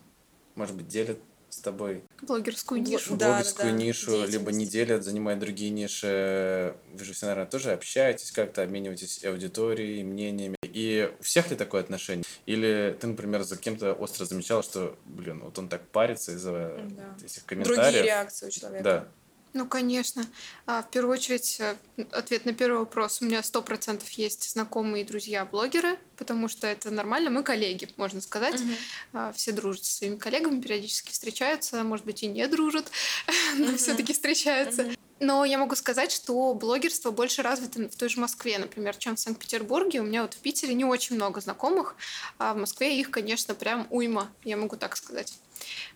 [0.56, 3.15] может быть, делят с тобой Блогерскую Бл- нишу.
[3.15, 6.76] Да, блогерскую да, нишу, либо не делят, занимают другие ниши.
[6.93, 10.58] Вы же все, наверное, тоже общаетесь как-то, обмениваетесь аудиторией, мнениями.
[10.63, 12.26] И у всех ли такое отношение?
[12.48, 17.15] Или ты, например, за кем-то остро замечал, что, блин, вот он так парится из-за Да.
[17.24, 18.06] этих Другие комментариев?
[18.06, 18.84] реакции у человека.
[18.84, 19.08] Да.
[19.58, 20.24] Ну, конечно.
[20.67, 21.76] А, в первую очередь, э,
[22.12, 23.24] ответ на первый вопрос.
[23.24, 27.32] У меня сто процентов есть знакомые и друзья-блогеры, потому что это нормально.
[27.32, 28.62] Мы коллеги, можно сказать.
[29.13, 32.91] А, Все дружат со своими коллегами, периодически встречаются, может быть, и не дружат,
[33.58, 33.78] но Мгм.
[33.78, 34.91] все-таки встречаются.
[35.20, 39.20] Но я могу сказать, что блогерство больше развито в той же Москве, например, чем в
[39.20, 40.02] Санкт-Петербурге.
[40.02, 41.96] У меня вот в Питере не очень много знакомых,
[42.38, 45.34] а в Москве их, конечно, прям уйма, я могу так сказать.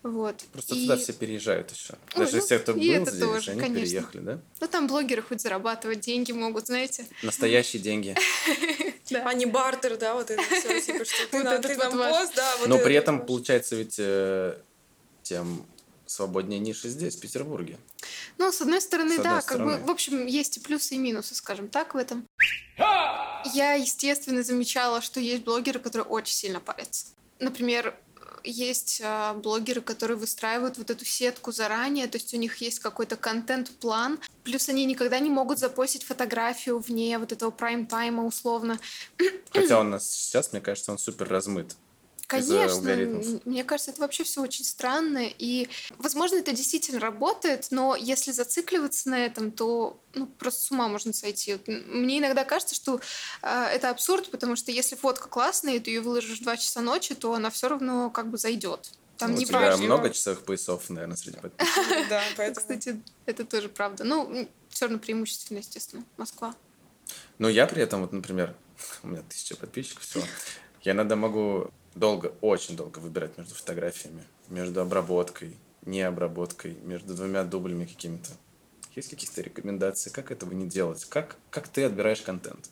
[0.04, 0.36] Вот.
[0.52, 1.96] Просто И- туда все переезжают еще.
[2.16, 3.86] Даже ну, все, кто был здесь, тоже, они конечно.
[3.86, 4.40] переехали, да?
[4.60, 7.06] Ну, там блогеры хоть зарабатывать деньги могут, знаете.
[7.24, 8.16] Настоящие деньги.
[9.10, 9.24] Да.
[9.28, 12.78] А не бартер, да, вот это все, типа, что ты нам, пост, да, вот Но
[12.78, 14.56] при этом получается ведь э,
[15.22, 15.66] тем
[16.06, 17.78] свободнее ниши здесь, в Петербурге.
[18.38, 21.36] Ну, с одной стороны, С да, как бы, в общем, есть и плюсы, и минусы,
[21.36, 22.26] скажем так, в этом.
[23.54, 27.08] Я, естественно, замечала, что есть блогеры, которые очень сильно парятся.
[27.40, 27.96] Например,
[28.44, 33.16] есть а, блогеры, которые выстраивают вот эту сетку заранее, то есть у них есть какой-то
[33.16, 38.80] контент-план, плюс они никогда не могут запостить фотографию вне вот этого прайм-тайма условно.
[39.52, 41.76] Хотя он у нас сейчас, мне кажется, он супер размыт.
[42.32, 45.28] Конечно, мне кажется, это вообще все очень странно.
[45.38, 45.68] И,
[45.98, 51.12] возможно, это действительно работает, но если зацикливаться на этом, то ну, просто с ума можно
[51.12, 51.60] сойти.
[51.68, 53.02] Мне иногда кажется, что
[53.42, 56.80] а, это абсурд, потому что если фотка классная, и ты ее выложишь в 2 часа
[56.80, 58.92] ночи, то она все равно как бы зайдет.
[59.18, 59.84] Там Ну, не у тебя важно.
[59.84, 61.86] много часовых поясов, наверное, среди подписчиков.
[62.10, 62.66] Да, поэтому...
[62.66, 64.06] Кстати, это тоже правда.
[64.06, 66.56] Ну, все равно преимущественно, естественно, Москва.
[67.40, 68.56] Но я при этом, вот, например,
[69.04, 70.24] у меня тысяча подписчиков всего,
[70.84, 77.44] я иногда могу долго, очень долго выбирать между фотографиями, между обработкой, не обработкой, между двумя
[77.44, 78.32] дублями какими-то.
[78.96, 81.06] Есть какие-то рекомендации, как этого не делать?
[81.06, 82.70] Как, как ты отбираешь контент?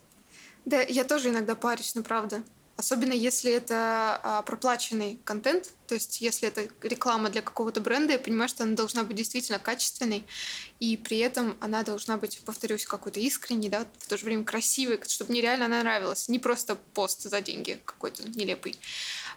[0.66, 2.44] Да, я тоже иногда парюсь, но правда.
[2.80, 8.20] Особенно если это а, проплаченный контент, то есть если это реклама для какого-то бренда, я
[8.20, 10.26] понимаю, что она должна быть действительно качественной,
[10.80, 14.98] и при этом она должна быть, повторюсь, какой-то искренней, да, в то же время красивой,
[15.10, 18.80] чтобы мне реально она нравилась, не просто пост за деньги какой-то нелепый.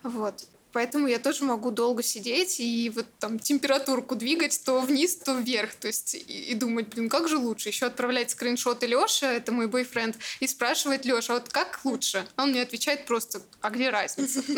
[0.05, 0.47] Вот.
[0.73, 5.75] Поэтому я тоже могу долго сидеть и вот там температурку двигать то вниз, то вверх.
[5.75, 7.69] То есть и, и думать, блин, как же лучше?
[7.69, 12.27] Еще отправлять скриншоты Лёше, это мой бойфренд, и спрашивать Лёша, а вот как лучше?
[12.37, 14.43] А Он мне отвечает просто, а где разница?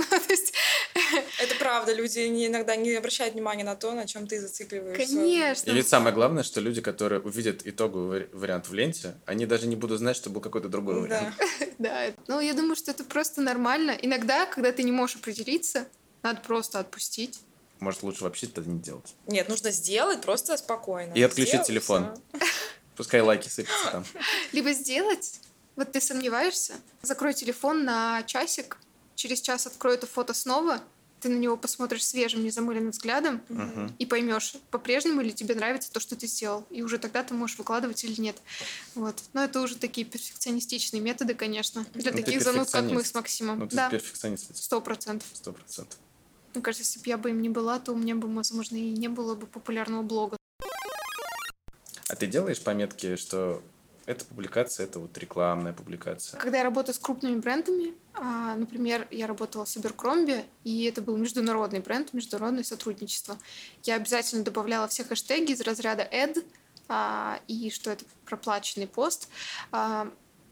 [1.43, 5.07] Это правда, люди иногда не обращают внимания на то, на чем ты зацикливаешься.
[5.07, 5.71] конечно.
[5.71, 9.67] И ведь самое главное, что люди, которые увидят итоговый вари- вариант в ленте, они даже
[9.67, 11.35] не будут знать, что был какой-то другой вариант.
[11.79, 12.07] Да.
[12.07, 13.97] Да, ну я думаю, что это просто нормально.
[14.01, 15.89] Иногда, когда ты не можешь определиться,
[16.25, 17.39] надо просто отпустить.
[17.81, 19.15] Может, лучше вообще это не делать.
[19.27, 21.13] Нет, нужно сделать просто спокойно.
[21.13, 22.17] И отключить Сделай, телефон.
[22.33, 22.47] всё.
[22.97, 24.05] Пускай лайки сыпятся там.
[24.53, 25.41] Либо сделать
[25.77, 26.75] Вот ты сомневаешься?
[27.03, 28.79] Закрой телефон на часик,
[29.17, 30.81] через час открой это фото снова,
[31.21, 33.97] ты на него посмотришь свежим, незамыленным взглядом Мгм.
[33.99, 36.65] и поймешь, по-прежнему ли тебе нравится то, что ты сделал.
[36.71, 38.37] И уже тогда ты можешь выкладывать или нет.
[38.95, 39.17] Вот.
[39.33, 41.85] Но это уже такие перфекционистичные методы, конечно.
[41.95, 43.59] Для Ну, таких зануд, как мы с Максимом.
[43.59, 45.27] Ну, ты да, перфекционист, сто процентов.
[45.33, 45.99] сто процентов.
[46.55, 48.91] Мне кажется, если бы я бы им не была, то у меня бы, возможно, и
[48.93, 50.37] не было бы популярного блога.
[52.09, 53.61] А ты делаешь пометки, что
[54.07, 56.39] эта публикация, это вот рекламная публикация?
[56.39, 61.17] Когда я работаю с крупными брендами, а, например, я работала с Abercrombie, и это был
[61.17, 63.37] международный бренд, международное сотрудничество,
[63.83, 66.45] я обязательно добавляла все хэштеги из разряда ad,
[66.87, 69.29] а, и что это проплаченный пост.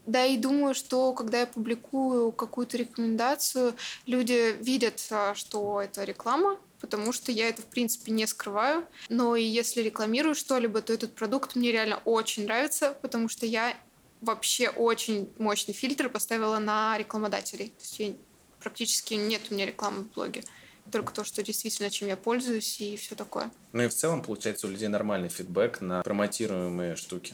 [0.05, 3.73] Да, и думаю, что когда я публикую какую-то рекомендацию,
[4.05, 8.85] люди видят, а, что это реклама, потому что я это, в принципе, не скрываю.
[9.07, 13.75] Но и если рекламирую что-либо, то этот продукт мне реально очень нравится, потому что я
[14.19, 17.67] вообще очень мощный фильтр поставила на рекламодателей.
[17.69, 18.13] То есть я-
[18.59, 20.43] практически нет у меня рекламы в блоге.
[20.91, 23.49] Только то, что действительно, чем я пользуюсь и все такое.
[23.71, 27.33] Ну и в целом, получается, у людей нормальный фидбэк на промотируемые штуки.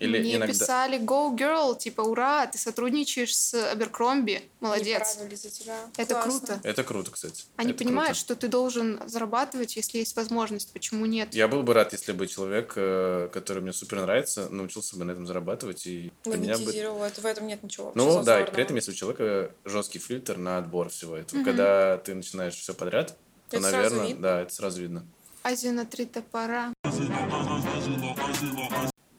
[0.00, 0.52] Или Мне иногда...
[0.52, 5.76] писали «Go, girl!» Типа «Ура, ты сотрудничаешь с Аберкромби, молодец!» за тебя.
[5.96, 6.40] Это Классно.
[6.40, 6.60] круто.
[6.64, 7.44] Это круто, кстати.
[7.56, 8.20] Они Это понимают, круто.
[8.20, 10.72] что ты должен зарабатывать, если есть возможность.
[10.72, 11.34] Почему нет?
[11.34, 15.12] Я был бы рад, если бы человек, э, который мне супер нравится, научился бы на
[15.12, 15.86] этом зарабатывать.
[15.86, 16.72] И меня бы...
[17.20, 20.56] В этом нет ничего Ну да, и при этом, если у человека жесткий фильтр на
[20.58, 21.38] отбор всего этого.
[21.40, 21.44] Мгм.
[21.44, 23.16] Когда ты начинаешь все подряд,
[23.50, 24.22] то, Это сразу наверное, видно.
[24.22, 25.06] да, это сразу видно.
[25.42, 26.72] Азию на три топора.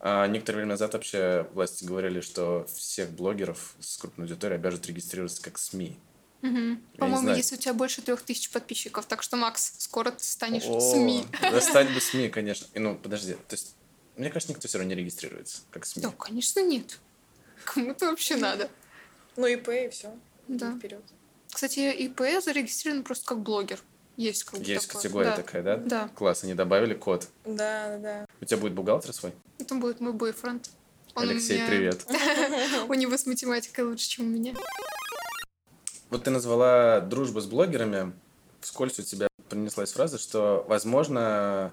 [0.04, 5.40] А некоторое время назад вообще власти говорили, что всех блогеров с крупной аудиторией обяжут регистрироваться
[5.40, 5.96] как СМИ.
[6.40, 6.82] Мгм.
[6.98, 10.80] По-моему, если у тебя больше трех тысяч подписчиков, так что, Макс, скоро ты станешь О,
[10.80, 11.24] СМИ.
[11.40, 12.66] Да стать бы СМИ, конечно.
[12.74, 13.76] И, ну, подожди, то есть,
[14.16, 16.02] мне кажется, никто все равно не регистрируется как СМИ.
[16.02, 16.98] Да, конечно, нет.
[17.64, 18.68] Кому это вообще надо?
[19.36, 20.12] Ну, ИП и все.
[20.48, 20.76] Да.
[20.76, 21.04] Вперед.
[21.52, 23.78] Кстати, ИП зарегистрирован просто как блогер.
[24.16, 25.02] Есть как Есть такое.
[25.02, 25.36] категория Да.
[25.36, 25.76] такая, да?
[25.78, 26.08] Да.
[26.14, 27.28] Класс, они добавили код.
[27.44, 28.26] Да, да.
[28.40, 29.32] У тебя будет бухгалтер свой?
[29.58, 30.68] Это будет мой бойфренд.
[31.14, 32.06] Он Алексей, меня- привет.
[32.88, 34.54] У него с математикой лучше, чем у меня.
[36.10, 38.12] Вот ты назвала дружбу с блогерами.
[38.60, 41.72] Вскользь у тебя принеслась фраза, что, возможно,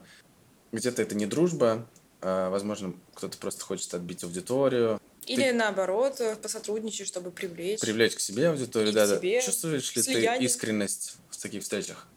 [0.72, 1.86] где-то это не дружба,
[2.22, 7.80] а, возможно, кто-то просто хочет отбить аудиторию, Или наоборот, э, посотрудничать, чтобы привлечь.
[7.82, 8.94] привлечь к себе аудиторию.
[8.94, 9.18] Да, да.
[9.18, 9.42] себе.
[9.42, 10.40] Чувствуешь ли Слияние.
[10.40, 12.08] ты искренность в таких встречах?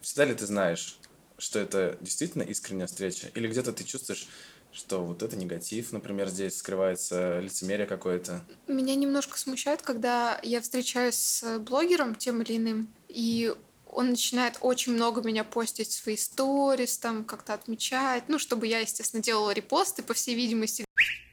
[0.00, 0.98] Всегда ли ты знаешь,
[1.38, 3.30] что это действительно искренняя встреча?
[3.34, 4.28] Или где-то ты чувствуешь,
[4.72, 8.44] что вот это негатив, например, здесь скрывается лицемерие какое-то?
[8.66, 13.54] Меня немножко смущает, когда я встречаюсь с блогером тем или иным, и
[13.86, 18.80] он начинает очень много меня постить в свои сторис, там как-то отмечать, ну, чтобы я,
[18.80, 20.84] естественно, делала репосты, по всей видимости.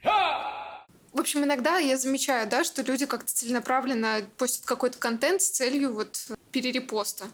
[0.02, 5.92] В общем, иногда я замечаю, да, что люди как-то целенаправленно постят какой-то контент с целью
[5.94, 7.26] вот перерепоста.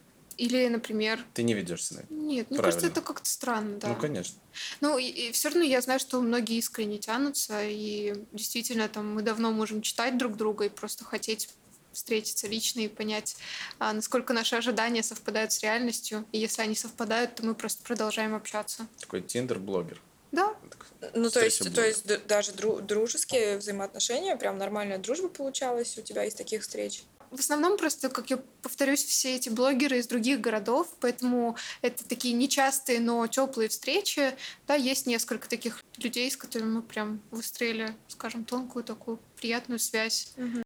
[0.42, 2.12] Или, например, Ты не ведешься на это.
[2.12, 2.62] нет, мне Правильно.
[2.62, 3.88] кажется, это как-то странно, да.
[3.90, 4.40] Ну, конечно.
[4.80, 9.52] Ну, и, все равно я знаю, что многие искренне тянутся, и действительно, там, мы давно
[9.52, 11.48] можем читать друг друга и просто хотеть
[11.92, 13.36] встретиться лично и понять,
[13.78, 16.24] а, насколько наши ожидания совпадают с реальностью.
[16.32, 18.88] И если они совпадают, то мы просто продолжаем общаться.
[18.98, 20.00] Такой тиндер-блогер.
[20.32, 20.56] Да,
[21.14, 26.24] Ну, то есть, то есть даже дру- дружеские взаимоотношения, прям нормальная дружба получалась у тебя
[26.24, 27.04] из таких встреч.
[27.32, 32.34] В основном просто, как я повторюсь, все эти блогеры из других городов, поэтому это такие
[32.34, 34.34] нечастые, но теплые встречи.
[34.66, 40.32] Да, есть несколько таких людей, с которыми мы прям выстроили, скажем, тонкую такую приятную связь.
[40.36, 40.61] А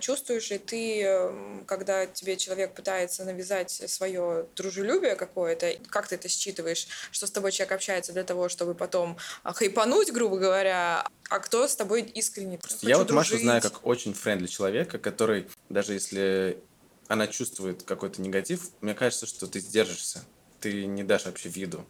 [0.00, 6.28] Чувствуешь ли ты, эм, когда тебе человек пытается навязать свое дружелюбие какое-то, как ты это
[6.28, 11.38] считываешь, что с тобой человек общается для того, чтобы потом а, хайпануть, грубо говоря, а
[11.38, 12.58] кто с тобой искренне?
[12.82, 13.44] Я «Хочу вот Машу дружить».
[13.44, 16.62] знаю как очень френдли человека, который, даже если
[17.08, 20.22] она чувствует какой-то негатив, мне кажется, что ты сдержишься.
[20.60, 21.86] Ты не дашь вообще виду.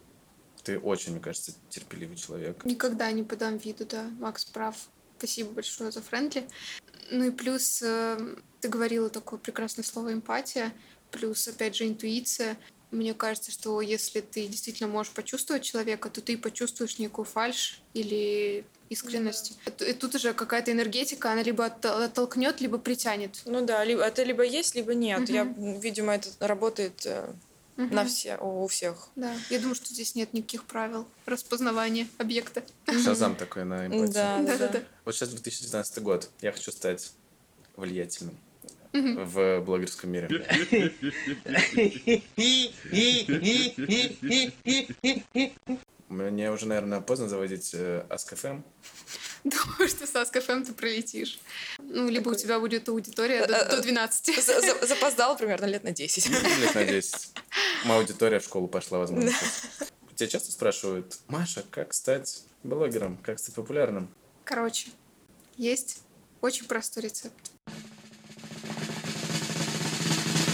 [0.63, 2.63] Ты очень, мне кажется, терпеливый человек.
[2.63, 4.09] Никогда не подам виду, да.
[4.19, 4.75] Макс прав.
[5.21, 6.47] Спасибо большое за френдли.
[7.11, 8.17] Ну и плюс э,
[8.59, 10.73] ты говорила такое прекрасное слово эмпатия,
[11.11, 12.57] плюс, опять же, интуиция.
[12.89, 18.65] Мне кажется, что если ты действительно можешь почувствовать человека, то ты почувствуешь некую фальш или
[18.89, 19.59] искренность.
[19.87, 23.41] И тут уже какая-то энергетика, она либо отто- оттолкнет, либо притянет.
[23.45, 25.19] Ну да, либо, это либо есть, либо нет.
[25.19, 25.33] Мгм.
[25.33, 25.43] Я,
[25.79, 27.05] видимо, это работает
[27.77, 27.95] э, Мгм.
[27.95, 29.09] на все, у всех.
[29.15, 32.63] Да, я думаю, что здесь нет никаких правил распознавания объекта.
[33.03, 34.13] Шазам такой на эмпатию.
[34.13, 34.83] Да, да, да.
[35.05, 36.29] Вот сейчас 2019 год.
[36.41, 37.11] Я хочу стать
[37.75, 38.37] влиятельным
[38.93, 40.27] в блогерском мире.
[46.09, 48.61] Мне уже, наверное, поздно заводить э, Ask.fm.
[49.43, 51.39] Думаю, что с Ask.fm ты пролетишь.
[51.79, 54.43] Ну, либо у тебя будет аудитория до, до 12.
[54.43, 56.29] За- за- Запоздал примерно лет на 10.
[56.29, 57.29] Лет на 10.
[57.85, 59.31] Моя аудитория в школу пошла, возможно.
[59.31, 59.89] сейчас.
[60.15, 64.07] Тебя часто спрашивают, Маша, как стать блогером, как стать популярным?
[64.43, 64.89] Короче,
[65.57, 66.03] есть
[66.41, 67.51] очень простой рецепт.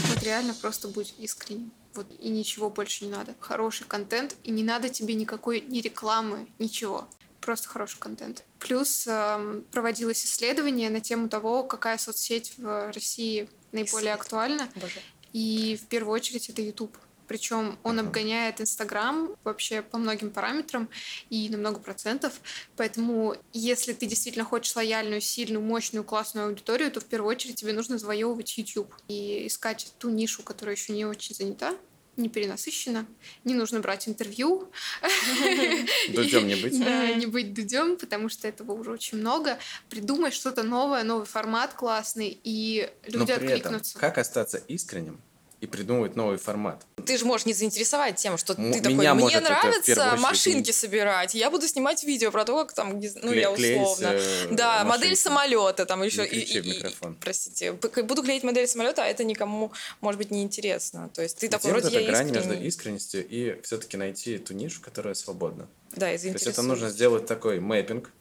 [0.09, 1.71] Вот реально просто будь искренним.
[1.93, 3.35] Вот и ничего больше не надо.
[3.39, 7.07] Хороший контент, и не надо тебе никакой ни рекламы, ничего.
[7.47, 8.43] Просто хороший контент.
[8.59, 14.67] Плюс эм, проводилось исследование на тему того, какая соцсеть в России наиболее актуальна.
[14.75, 14.99] Боже.
[15.31, 16.97] И в первую очередь это YouTube.
[17.25, 20.89] Причем он обгоняет Инстаграм вообще по многим параметрам
[21.29, 22.33] и на много процентов.
[22.75, 27.71] Поэтому, если ты действительно хочешь лояльную, сильную, мощную, классную аудиторию, то в первую очередь тебе
[27.71, 31.77] нужно завоевывать YouTube и искать ту нишу, которая еще не очень занята
[32.17, 33.05] не перенасыщена,
[33.43, 34.71] не нужно брать интервью.
[36.09, 36.79] Дудем не быть.
[36.79, 39.57] Да, не быть дудем, потому что этого уже очень много.
[39.89, 43.97] Придумай что-то новое, новый формат классный, и люди откликнутся.
[43.99, 45.21] как остаться искренним
[45.61, 46.85] и придумывать новый формат?
[47.05, 50.73] Ты же можешь не заинтересовать тем, что М- ты такой, мне нравится очередь машинки не-
[50.73, 54.07] собирать, я буду снимать видео про то, как там, ну, Кле- я клеить, условно.
[54.13, 54.87] э, Да, машинки.
[54.89, 56.25] модель самолета там еще.
[56.27, 57.15] Кричи в микрофон.
[57.19, 61.09] простите, буду клеить модель самолета, а это никому, может быть, не интересно.
[61.13, 62.67] То есть ты такой, Где вот вроде эта я грань между искренний.
[62.67, 65.67] искренностью и все-таки найти ту нишу, которая свободна?
[65.95, 68.11] Да, и То есть это нужно сделать такой мэппинг,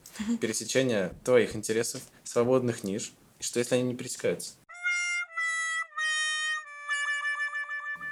[0.40, 4.52] пересечение твоих интересов, свободных ниш, и что если они не пересекаются?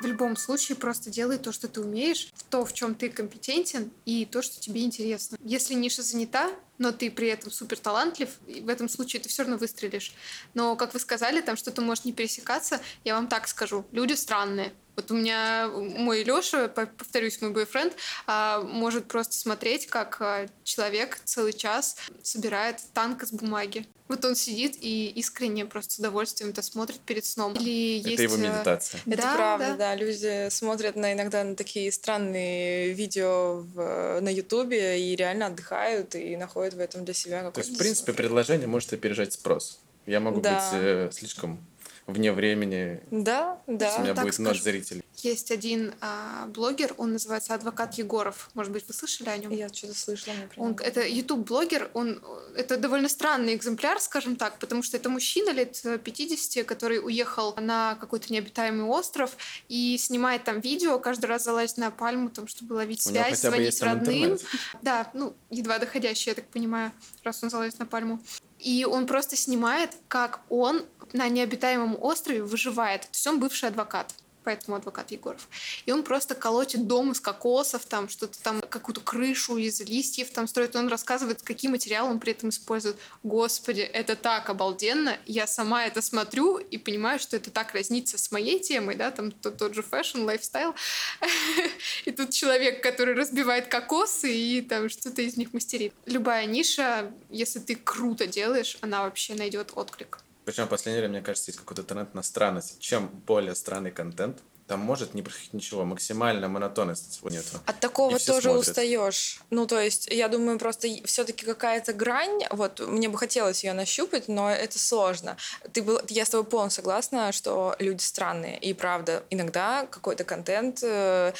[0.05, 4.27] В любом случае просто делай то, что ты умеешь, то, в чем ты компетентен, и
[4.27, 5.39] то, что тебе интересно.
[5.43, 9.45] Если ниша занята, но ты при этом супер талантлив, и в этом случае ты все
[9.45, 10.13] равно выстрелишь.
[10.53, 14.75] Но, как вы сказали, там что-то может не пересекаться, я вам так скажу, люди странные.
[14.97, 17.93] Вот у меня мой Леша, повторюсь, мой бойфренд,
[18.27, 23.87] а, может просто смотреть, как а, человек целый час собирает танк из бумаги.
[24.07, 27.55] Вот он сидит и искренне просто с удовольствием это смотрит перед сном.
[27.55, 28.23] Или Это есть...
[28.23, 29.01] его э, медитация.
[29.07, 29.77] Это Да, правда, да.
[29.77, 29.95] да.
[29.97, 36.37] Люди смотрят на, иногда на такие странные видео в- на Ютубе и реально отдыхают и
[36.37, 37.61] находят в этом для себя То какой-то...
[37.67, 39.81] есть, в принципе, предложение может опережать спрос.
[40.07, 40.53] Я могу Да.
[40.71, 41.67] быть э, слишком
[42.07, 43.99] вне времени, Да, у да.
[43.99, 44.63] меня так будет ноль скажу.
[44.63, 45.03] зрителей.
[45.17, 48.51] Есть один а, блогер, он называется Адвокат Егоров.
[48.55, 49.51] Может быть, вы слышали о нем?
[49.53, 50.35] Я что-то слышала.
[50.55, 52.23] про Он, это YouTube-блогер, он
[52.57, 57.55] это довольно странный экземпляр, скажем так, потому что это мужчина лет э, 50, который уехал
[57.57, 59.37] на какой-то необитаемый остров
[59.69, 63.81] и снимает там видео, каждый раз залазит на пальму, там, чтобы ловить У связь, звонить
[63.83, 64.39] родным.
[64.83, 66.93] Да, ну, едва доходящий, я так понимаю,
[67.23, 68.21] раз он залазит на пальму.
[68.59, 70.85] И он просто снимает, как он
[71.15, 73.03] на необитаемом острове выживает.
[73.03, 74.13] То есть он бывший адвокат
[74.45, 75.49] поэтому адвокат Егоров.
[75.87, 80.47] И он просто колотит дом из кокосов, там что-то там, какую-то крышу из листьев там
[80.47, 80.77] строит.
[80.77, 82.97] Он рассказывает, какие материалы он при этом использует.
[83.23, 85.17] Господи, это так обалденно.
[85.27, 89.33] Я сама это смотрю и понимаю, что это так разнится с моей темой, да, там
[89.33, 90.75] тот, тот же fashion, lifestyle.
[92.05, 95.95] И тут человек, который разбивает кокосы и там что-то из них мастерит.
[96.05, 100.19] Любая ниша, если ты круто делаешь, она вообще найдет отклик.
[100.45, 102.79] Причем в последнее время, мне кажется, есть какой-то тренд на странность.
[102.79, 107.61] Чем более странный контент, там может не происходить ничего, максимальная монотонность нету.
[107.67, 108.69] От такого тоже смотрят.
[108.69, 109.41] устаешь.
[109.51, 114.29] Ну, то есть, я думаю, просто все-таки какая-то грань, вот мне бы хотелось ее нащупать,
[114.29, 115.37] но это сложно.
[115.73, 118.59] Ты был, я с тобой полностью согласна, что люди странные.
[118.59, 121.35] И правда, иногда какой-то контент, э,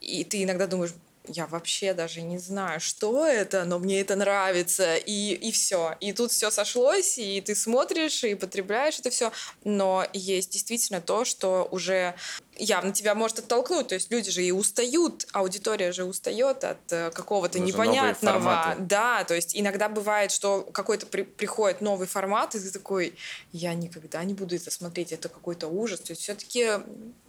[0.00, 0.92] и ты иногда думаешь,
[1.26, 5.96] я вообще даже не знаю, что это, но мне это нравится, и, и все.
[6.00, 9.32] И тут все сошлось, и ты смотришь, и потребляешь это все.
[9.64, 12.14] Но есть действительно то, что уже
[12.56, 13.88] явно тебя может оттолкнуть.
[13.88, 18.76] То есть люди же и устают, аудитория же устает от э, какого-то новые непонятного.
[18.78, 23.14] Да, то есть иногда бывает, что какой-то при- приходит новый формат, и ты такой,
[23.52, 26.00] я никогда не буду это смотреть, это какой-то ужас.
[26.00, 26.68] То есть все-таки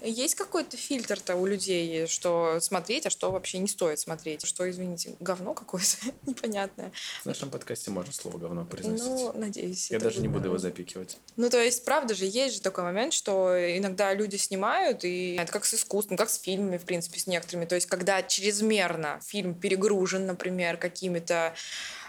[0.03, 4.45] есть какой-то фильтр-то у людей, что смотреть, а что вообще не стоит смотреть.
[4.45, 6.91] Что, извините, говно какое-то непонятное.
[7.23, 9.05] В нашем подкасте можно слово говно произносить.
[9.05, 9.89] Ну, надеюсь.
[9.91, 11.17] Я даже не буду его запикивать.
[11.35, 15.51] Ну, то есть, правда же, есть же такой момент, что иногда люди снимают, и это
[15.51, 17.65] как с искусством, как с фильмами, в принципе, с некоторыми.
[17.65, 21.53] То есть, когда чрезмерно фильм перегружен, например, какими-то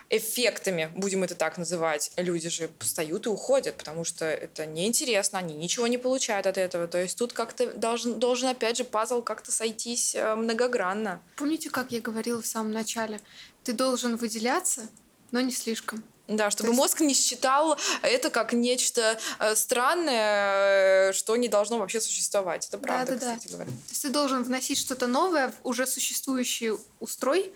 [0.09, 5.55] эффектами, будем это так называть, люди же встают и уходят, потому что это неинтересно, они
[5.55, 6.87] ничего не получают от этого.
[6.87, 11.21] То есть тут как-то должен, должен опять же, пазл как-то сойтись э, многогранно.
[11.37, 13.21] Помните, как я говорила в самом начале?
[13.65, 14.89] Ты должен выделяться,
[15.33, 16.05] но не слишком.
[16.29, 21.79] Да, чтобы есть- мозг не считал это как нечто э, странное, э, что не должно
[21.79, 22.67] вообще существовать.
[22.67, 23.37] Это правда, Да-да-да.
[23.37, 23.71] кстати говоря.
[23.71, 27.53] То есть ты должен вносить что-то новое в уже существующий устрой,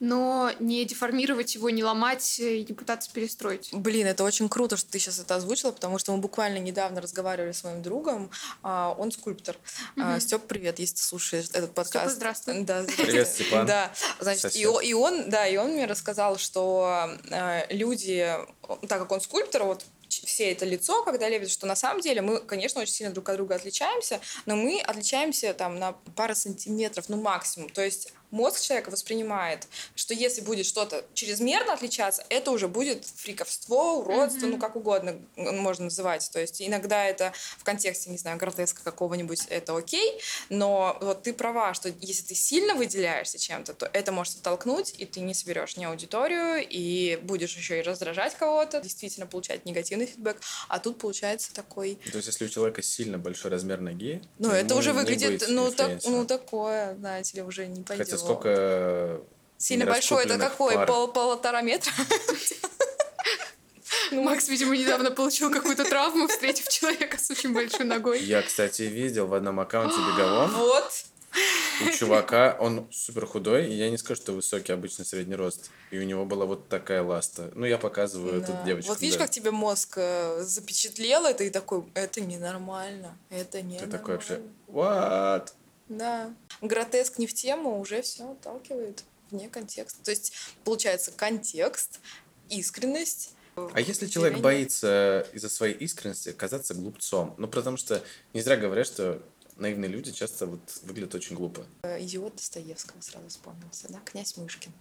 [0.00, 3.70] но не деформировать его, не ломать и не пытаться перестроить.
[3.72, 7.52] Блин, это очень круто, что ты сейчас это озвучила, потому что мы буквально недавно разговаривали
[7.52, 8.30] с моим другом.
[8.62, 9.56] а, Он скульптор.
[9.96, 10.20] Мгм.
[10.20, 12.04] Степ, привет, если ты слушаешь этот подкаст.
[12.04, 12.62] Степа, здравствуй.
[12.62, 13.66] Да, Привет, Степан.
[13.66, 14.84] Да, значит, и, Сосед.
[14.84, 18.34] и он, да, и он мне рассказал, что э, люди,
[18.88, 22.40] так как он скульптор, вот все это лицо, когда лепят, что на самом деле мы,
[22.40, 27.20] конечно, очень сильно друг от друга отличаемся, но мы отличаемся там на пару сантиметров, ну
[27.20, 27.68] максимум.
[27.68, 33.92] То есть мозг человека воспринимает, что если будет что-то чрезмерно отличаться, это уже будет фриковство,
[33.98, 34.50] уродство, Мгм.
[34.50, 36.28] ну как угодно можно называть.
[36.32, 41.32] То есть иногда это в контексте, не знаю, гротеска какого-нибудь, это окей, но вот ты
[41.32, 45.76] права, что если ты сильно выделяешься чем-то, то это может оттолкнуть, и ты не соберешь
[45.76, 50.40] ни аудиторию, и будешь еще и раздражать кого-то, действительно получать негативный фидбэк.
[50.68, 51.98] А тут получается такой...
[52.10, 55.44] То есть, если у человека сильно большой размер ноги, Ну, то это уже не выглядит,
[55.48, 58.06] ну, так, ну, такое, знаете ли, уже не пойдет.
[58.06, 59.20] Хотя сколько
[59.56, 60.74] Сильно большой, это какой?
[60.74, 60.86] пар.
[60.86, 61.92] Пол, полтора метра?
[64.10, 68.20] Ну, Макс, видимо, недавно получил какую-то травму, встретив человека с очень большой ногой.
[68.22, 71.04] Я, кстати, видел в одном аккаунте беговом Вот.
[71.86, 75.70] у чувака, он супер худой, и я не скажу, что высокий, обычно средний рост.
[75.90, 77.50] И у него была вот такая ласта.
[77.54, 78.46] Ну, я показываю Да.
[78.46, 78.90] тут девочку.
[78.92, 79.24] Вот видишь, да.
[79.24, 84.40] как тебе мозг э, запечатлел это и такой, это ненормально, это не Ты такой вообще,
[84.68, 85.48] what?
[85.88, 86.34] Да.
[86.60, 90.02] Гротеск не в тему, уже все отталкивает вне контекста.
[90.02, 90.32] То есть,
[90.64, 92.00] получается, контекст,
[92.48, 93.34] искренность.
[93.56, 97.34] А если человек боится из-за своей искренности казаться глупцом?
[97.38, 99.22] Ну, потому что не зря говорят, что
[99.56, 101.66] наивные люди часто вот выглядят очень глупо.
[101.82, 103.98] Э, Идиот Достоевского сразу вспомнился, да?
[104.04, 104.72] Князь Мышкин.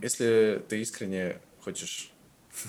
[0.00, 2.12] Если ты искренне хочешь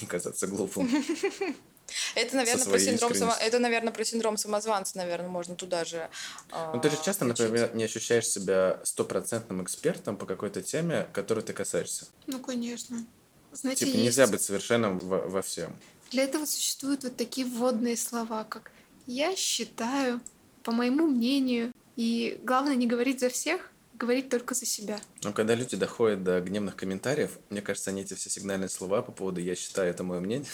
[0.02, 0.90] не казаться глупым,
[2.16, 3.34] Это, наверное, про синдром само...
[3.40, 6.10] это, наверное, про синдром самозванца, наверное, можно туда же.
[6.52, 7.46] ну ты же часто, включить.
[7.46, 12.06] например, не ощущаешь себя стопроцентным экспертом по какой-то теме, которой ты касаешься.
[12.28, 13.06] Ну, конечно.
[13.52, 15.76] Знаете, Типа есть- нельзя быть совершенным во, во всем.
[16.12, 18.72] Для этого существуют вот такие вводные слова, как
[19.08, 20.22] «я считаю»,
[20.64, 21.72] «по моему мнению».
[21.96, 25.00] И главное не говорить за всех, говорить только за себя.
[25.24, 29.12] Но когда люди доходят до гневных комментариев, мне кажется, они эти все сигнальные слова по
[29.12, 30.48] поводу «я считаю, это мое мнение»,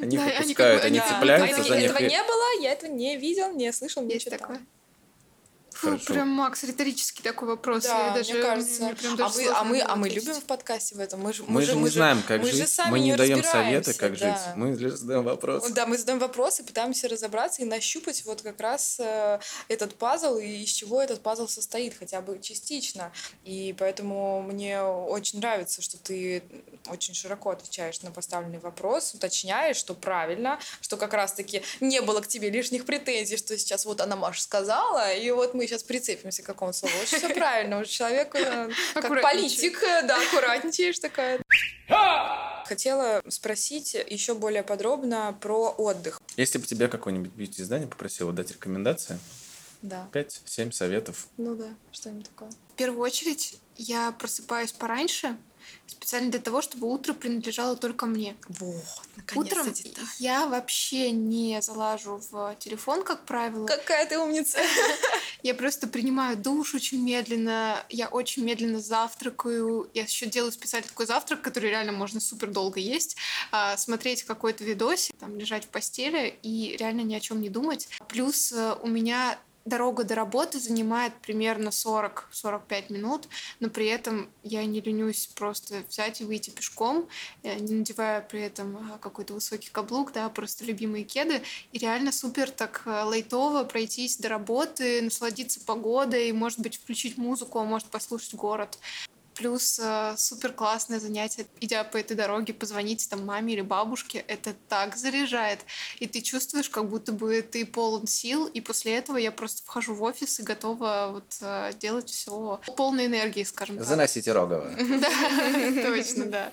[0.00, 1.08] они выпускают, они да.
[1.08, 1.90] цепляются этого, за них.
[1.90, 4.50] этого не было, я этого не видел, не слышал, не читал.
[5.82, 6.12] Фу, Хорошо.
[6.12, 7.82] прям, Макс, риторический такой вопрос.
[7.82, 8.82] Да, Я даже, мне кажется.
[8.84, 10.94] мне прям а, даже мы, сложно а, мы, на него а мы любим в подкасте
[10.94, 11.20] в этом.
[11.20, 13.42] Мы же, Мы же не знаем, как мы же жить, сами мы не не даем
[13.42, 14.28] советы, как да.
[14.28, 14.54] жить.
[14.54, 15.72] Мы лишь задаем вопросы.
[15.72, 20.62] Да, мы задаем вопросы, пытаемся разобраться и нащупать вот как раз э, этот пазл и
[20.62, 23.10] из чего этот пазл состоит, хотя бы частично.
[23.42, 26.44] И поэтому мне очень нравится, что ты
[26.88, 32.28] очень широко отвечаешь на поставленный вопрос, уточняешь, что правильно, что как раз-таки не было к
[32.28, 36.46] тебе лишних претензий, что сейчас вот она Маша сказала, и вот мы сейчас прицепимся к
[36.46, 36.94] какому слову.
[37.02, 41.40] Очень все правильно, уже человек э, как политик, э, да, аккуратничаешь такая.
[42.66, 46.20] Хотела спросить еще более подробно про отдых.
[46.36, 49.18] Если бы тебе какое-нибудь бьюти-издание попросило дать рекомендации,
[49.80, 50.08] Да.
[50.12, 51.26] 5-7 советов.
[51.38, 52.50] Ну да, что-нибудь такое.
[52.50, 55.36] В первую очередь, я просыпаюсь пораньше,
[55.86, 58.36] специально для того, чтобы утро принадлежало только мне.
[58.48, 58.84] Вот,
[59.34, 60.04] Утром деталь.
[60.18, 63.66] я вообще не залажу в телефон, как правило.
[63.66, 64.58] Какая ты умница.
[65.42, 69.90] Я просто принимаю душ очень медленно, я очень медленно завтракаю.
[69.92, 73.16] Я еще делаю специально такой завтрак, который реально можно супер долго есть.
[73.50, 77.88] А, смотреть какой-то видосик, там, лежать в постели и реально ни о чем не думать.
[78.06, 83.28] Плюс э, у меня дорога до работы занимает примерно 40-45 минут,
[83.60, 87.08] но при этом я не ленюсь просто взять и выйти пешком,
[87.42, 91.42] э, не надевая при этом а, какой-то высокий каблук, да, просто любимые кеды,
[91.72, 97.58] и реально супер так э, лайтово пройтись до работы, насладиться погодой, может быть, включить музыку,
[97.58, 98.78] а может послушать город.
[99.34, 104.54] Плюс э, супер классное занятие, идя по этой дороге, позвонить там маме или бабушке, это
[104.68, 105.60] так заряжает.
[105.98, 109.94] И ты чувствуешь, как будто бы ты полон сил, и после этого я просто вхожу
[109.94, 113.86] в офис и готова вот э, делать все полной энергии, скажем так.
[113.86, 114.70] Заносите Рогова.
[115.02, 116.52] Да, точно, да.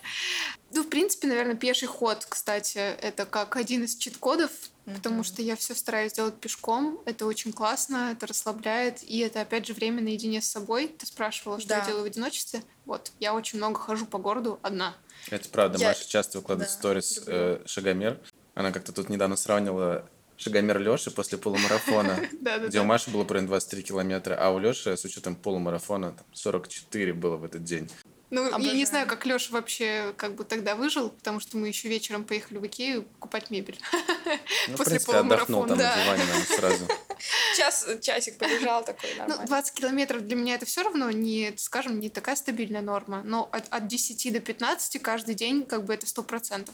[0.71, 4.51] Ну, в принципе, наверное, пеший ход, кстати, это как один из чит-кодов,
[4.93, 5.23] потому Мгм.
[5.23, 7.01] что я все стараюсь делать пешком.
[7.05, 10.87] Это очень классно, это расслабляет, и это, опять же, время наедине с собой.
[10.87, 11.79] Ты спрашивала, что Да.
[11.79, 12.63] я делаю в одиночестве.
[12.85, 14.95] Вот, я очень много хожу по городу одна.
[15.29, 18.19] Это правда, Я- Маша часто выкладывает да, сторис э, шагомер.
[18.55, 22.19] Она как-то тут недавно сравнила шагомер Лёши после полумарафона,
[22.67, 27.13] где у Маши было примерно 23 километра, а у Лёши с учетом полумарафона там, 44
[27.13, 27.89] было в этот день.
[28.31, 28.85] Ну, я не Обожаю.
[28.85, 32.67] знаю, как Леша вообще как бы тогда выжил, потому что мы еще вечером поехали в
[32.67, 33.79] Икею покупать мебель.
[34.67, 36.03] Ну, в После принципе, отдохнул там полумарафона, на да.
[36.03, 36.87] диване наверное, сразу.
[37.57, 39.47] час, часик побежал такой Ну, нормально.
[39.47, 43.23] 20 километров для меня это все равно не, скажем, не такая стабильная норма.
[43.23, 46.69] Но от, от 10 до 15 каждый день как бы это 100%.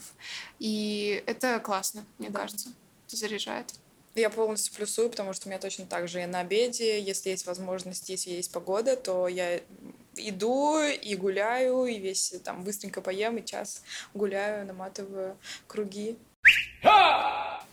[0.58, 2.70] И это классно, мне кажется.
[3.06, 3.72] Это заряжает.
[4.14, 6.18] Я полностью плюсую, потому что у меня точно так же.
[6.20, 9.60] Я на обеде, если есть возможность, если есть погода, то я
[10.16, 13.82] иду и гуляю, и весь там быстренько поем, и час
[14.14, 15.36] гуляю, наматываю
[15.66, 16.16] круги.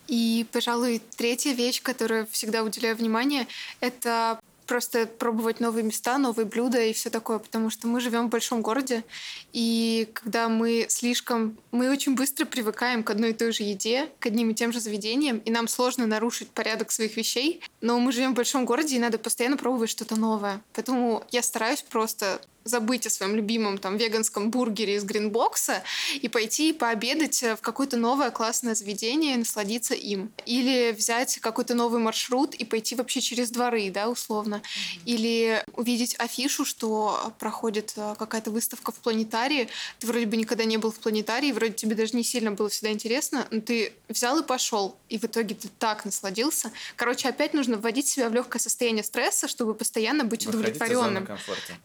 [0.08, 3.48] И, пожалуй, третья вещь, которую всегда уделяю внимание,
[3.80, 4.40] это
[4.74, 8.64] просто пробовать новые места, новые блюда и все такое, потому что мы живем в большом
[8.64, 9.04] городе,
[9.52, 11.60] и когда мы слишком...
[11.72, 14.80] Мы очень быстро привыкаем к одной и той же еде, к одним и тем же
[14.80, 19.00] заведениям, и нам сложно нарушить порядок своих вещей, но мы живем в большом городе, и
[19.00, 20.60] надо постоянно пробовать что-то новое.
[20.74, 25.84] Поэтому я стараюсь просто забыть о своем любимом там веганском бургере из гринбокса
[26.22, 30.32] и пойти пообедать в какое-то новое классное заведение и насладиться им.
[30.46, 34.62] Или взять какой-то новый маршрут и пойти вообще через дворы, да, условно.
[35.06, 39.70] Или увидеть афишу, что проходит э, какая-то выставка в планетарии.
[40.00, 42.92] Ты вроде бы никогда не был в планетарии, вроде тебе даже не сильно было всегда
[42.92, 46.72] интересно, но ты взял и пошел, и в итоге ты так насладился.
[46.96, 51.28] Короче, опять нужно вводить себя в легкое состояние стресса, чтобы постоянно быть Выходить удовлетворенным.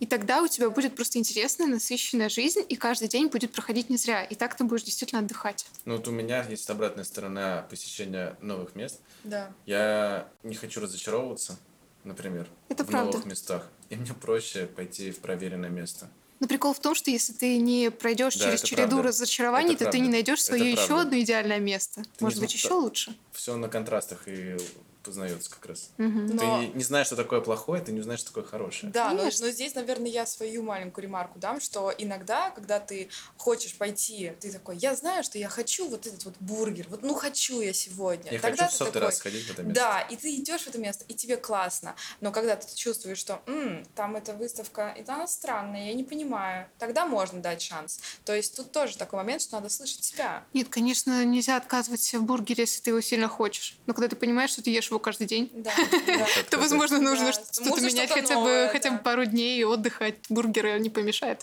[0.01, 3.97] И тогда у тебя будет просто интересная, насыщенная жизнь, и каждый день будет проходить не
[3.97, 4.23] зря.
[4.25, 5.67] И так ты будешь действительно отдыхать.
[5.85, 9.01] Ну вот у меня есть обратная сторона посещения новых мест.
[9.25, 9.51] Да.
[9.67, 11.57] Я не хочу разочаровываться,
[12.05, 13.13] например, Это в правда.
[13.13, 13.69] новых местах.
[13.91, 16.09] И мне проще пойти в проверенное место.
[16.41, 19.09] Но прикол в том, что если ты не пройдешь Да, через это череду правда.
[19.09, 19.99] разочарований, Это то ты правда.
[19.99, 21.03] не найдешь Это свое еще правда.
[21.03, 22.03] одно идеальное место.
[22.21, 23.17] Может не быть, еще лучше.
[23.33, 24.57] Все на контрастах и
[25.03, 25.91] познается как раз.
[25.97, 26.27] Мгм.
[26.27, 28.93] Но- Ты не знаешь, что такое плохое, ты не знаешь, что такое хорошее.
[28.93, 29.47] Да, но, Конечно.
[29.47, 34.51] но здесь, наверное, я свою маленькую ремарку дам, что иногда, когда ты хочешь пойти, ты
[34.53, 38.33] такой, я знаю, что я хочу вот этот вот бургер, вот ну хочу я сегодня.
[38.33, 39.81] Я Тогда хочу в сотый такой, раз сходить в это место.
[39.81, 41.95] Да, и ты идешь в это место, и тебе классно.
[42.21, 46.69] Но когда ты чувствуешь, что «М, там эта выставка, и она странная, я не понимаю,
[46.79, 48.01] тогда можно дать шанс.
[48.25, 50.45] То есть тут тоже такой момент, что надо слышать себя.
[50.53, 53.77] Нет, конечно, нельзя отказывать себе в бургере, если ты его сильно хочешь.
[53.87, 55.73] Но когда ты понимаешь, что ты ешь его каждый день, Да,
[56.51, 60.07] то, возможно, нужно Да, что-то менять хотя новое, бы хотя бы пару дней и отдыха
[60.07, 61.43] от бургера не помешает.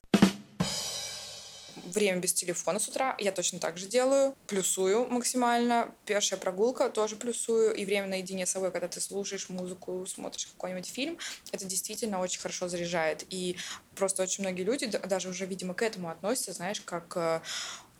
[1.96, 4.36] Время без телефона с утра я точно так же делаю.
[4.48, 5.90] Плюсую максимально.
[6.06, 7.74] Пешая прогулка тоже плюсую.
[7.74, 11.18] И время наедине с собой, когда ты слушаешь музыку, смотришь какой-нибудь фильм,
[11.54, 13.26] это действительно очень хорошо заряжает.
[13.30, 13.56] И
[13.96, 17.40] просто очень многие люди даже уже, видимо, к этому относятся, знаешь, как э,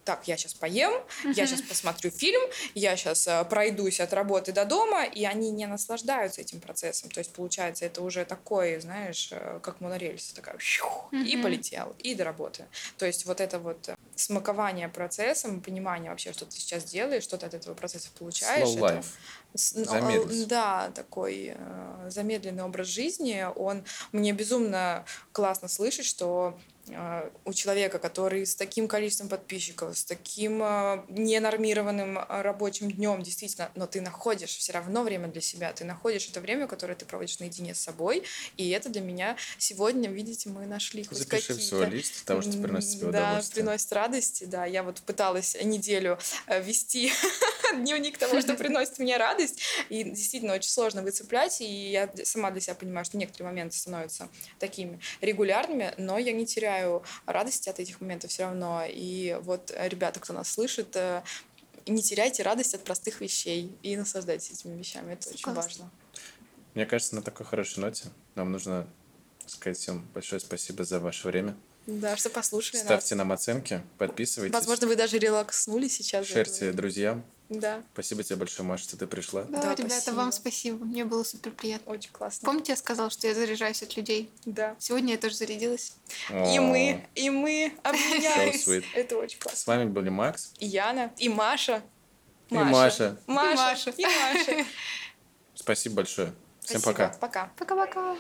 [0.06, 0.94] так, я сейчас поем,
[1.24, 2.42] я сейчас посмотрю фильм,
[2.76, 7.10] я сейчас пройдусь от работы до дома, и они не наслаждаются этим процессом.
[7.10, 12.14] То есть, получается, это уже такой, знаешь, э, как монорельса, такая, щух, и полетел, и
[12.16, 12.66] до работы.
[12.98, 17.38] То есть, вот это вот э, смакование процессом, понимание вообще, что ты сейчас делаешь, что
[17.38, 18.68] ты от этого процесса получаешь.
[18.70, 19.06] Slow это- life.
[19.74, 23.46] ну, э, Да, такой э, замедленный образ жизни.
[23.56, 26.75] Он мне безумно классно слышать, что э,
[27.46, 33.72] у человека, который с таким количеством подписчиков, с таким э, ненормированным э, рабочим днем, действительно,
[33.76, 37.40] но ты находишь все равно время для себя, ты находишь это время, которое ты проводишь
[37.40, 38.24] наедине с собой,
[38.58, 42.52] и это для меня сегодня, видите, мы нашли хоть Запиши какие-то свой лист того, что
[42.52, 44.50] приносит тебе да, приносит радость.
[44.50, 47.12] Да, я вот пыталась неделю э, вести
[47.76, 49.62] дневник того, что приносит мне радость.
[49.90, 51.62] И действительно очень сложно выцеплять.
[51.62, 54.30] И я сама для себя понимаю, что некоторые моменты становятся
[54.60, 56.75] такими регулярными, но я не теряю
[57.26, 58.84] радости от этих моментов все равно.
[58.88, 61.24] И вот, э, ребята, кто нас слышит, э,
[61.86, 65.14] не теряйте радость от простых вещей и наслаждайтесь этими вещами.
[65.14, 65.86] Это очень Согласна.
[65.86, 65.92] важно.
[66.74, 68.88] Мне кажется, на такой хорошей ноте нам нужно
[69.46, 71.56] сказать всем большое спасибо за ваше время.
[71.88, 73.84] Да, что послушали Ставьте нам оценки, нас.
[73.98, 76.26] подписывайтесь, Возможно, вы даже релакснули сейчас.
[76.26, 77.24] шерьте друзьям.
[77.48, 79.44] Да, Спасибо тебе большое, Маша, что ты пришла.
[79.44, 80.16] Да, Да, ребята, спасибо.
[80.16, 80.84] вам спасибо.
[80.84, 81.92] Мне было супер приятно.
[81.92, 82.44] очень классно.
[82.44, 84.32] Помните, я сказала, что я заряжаюсь от людей?
[84.46, 84.76] Да.
[84.80, 85.94] Сегодня я тоже зарядилась.
[86.32, 86.62] И О.
[86.62, 88.68] мы, и мы обменялись.
[88.68, 88.84] So.
[88.96, 89.76] Это очень С классно.
[89.78, 91.84] вами были Макс И Яна, и Маша.
[92.50, 93.16] и Маша.
[93.28, 93.56] Маша.
[93.56, 93.90] Маша.
[93.92, 94.66] И Маша.
[95.54, 96.34] Спасибо большое.
[96.62, 97.10] Всем пока.
[97.10, 97.52] Пока.
[97.60, 98.16] Пока-пока.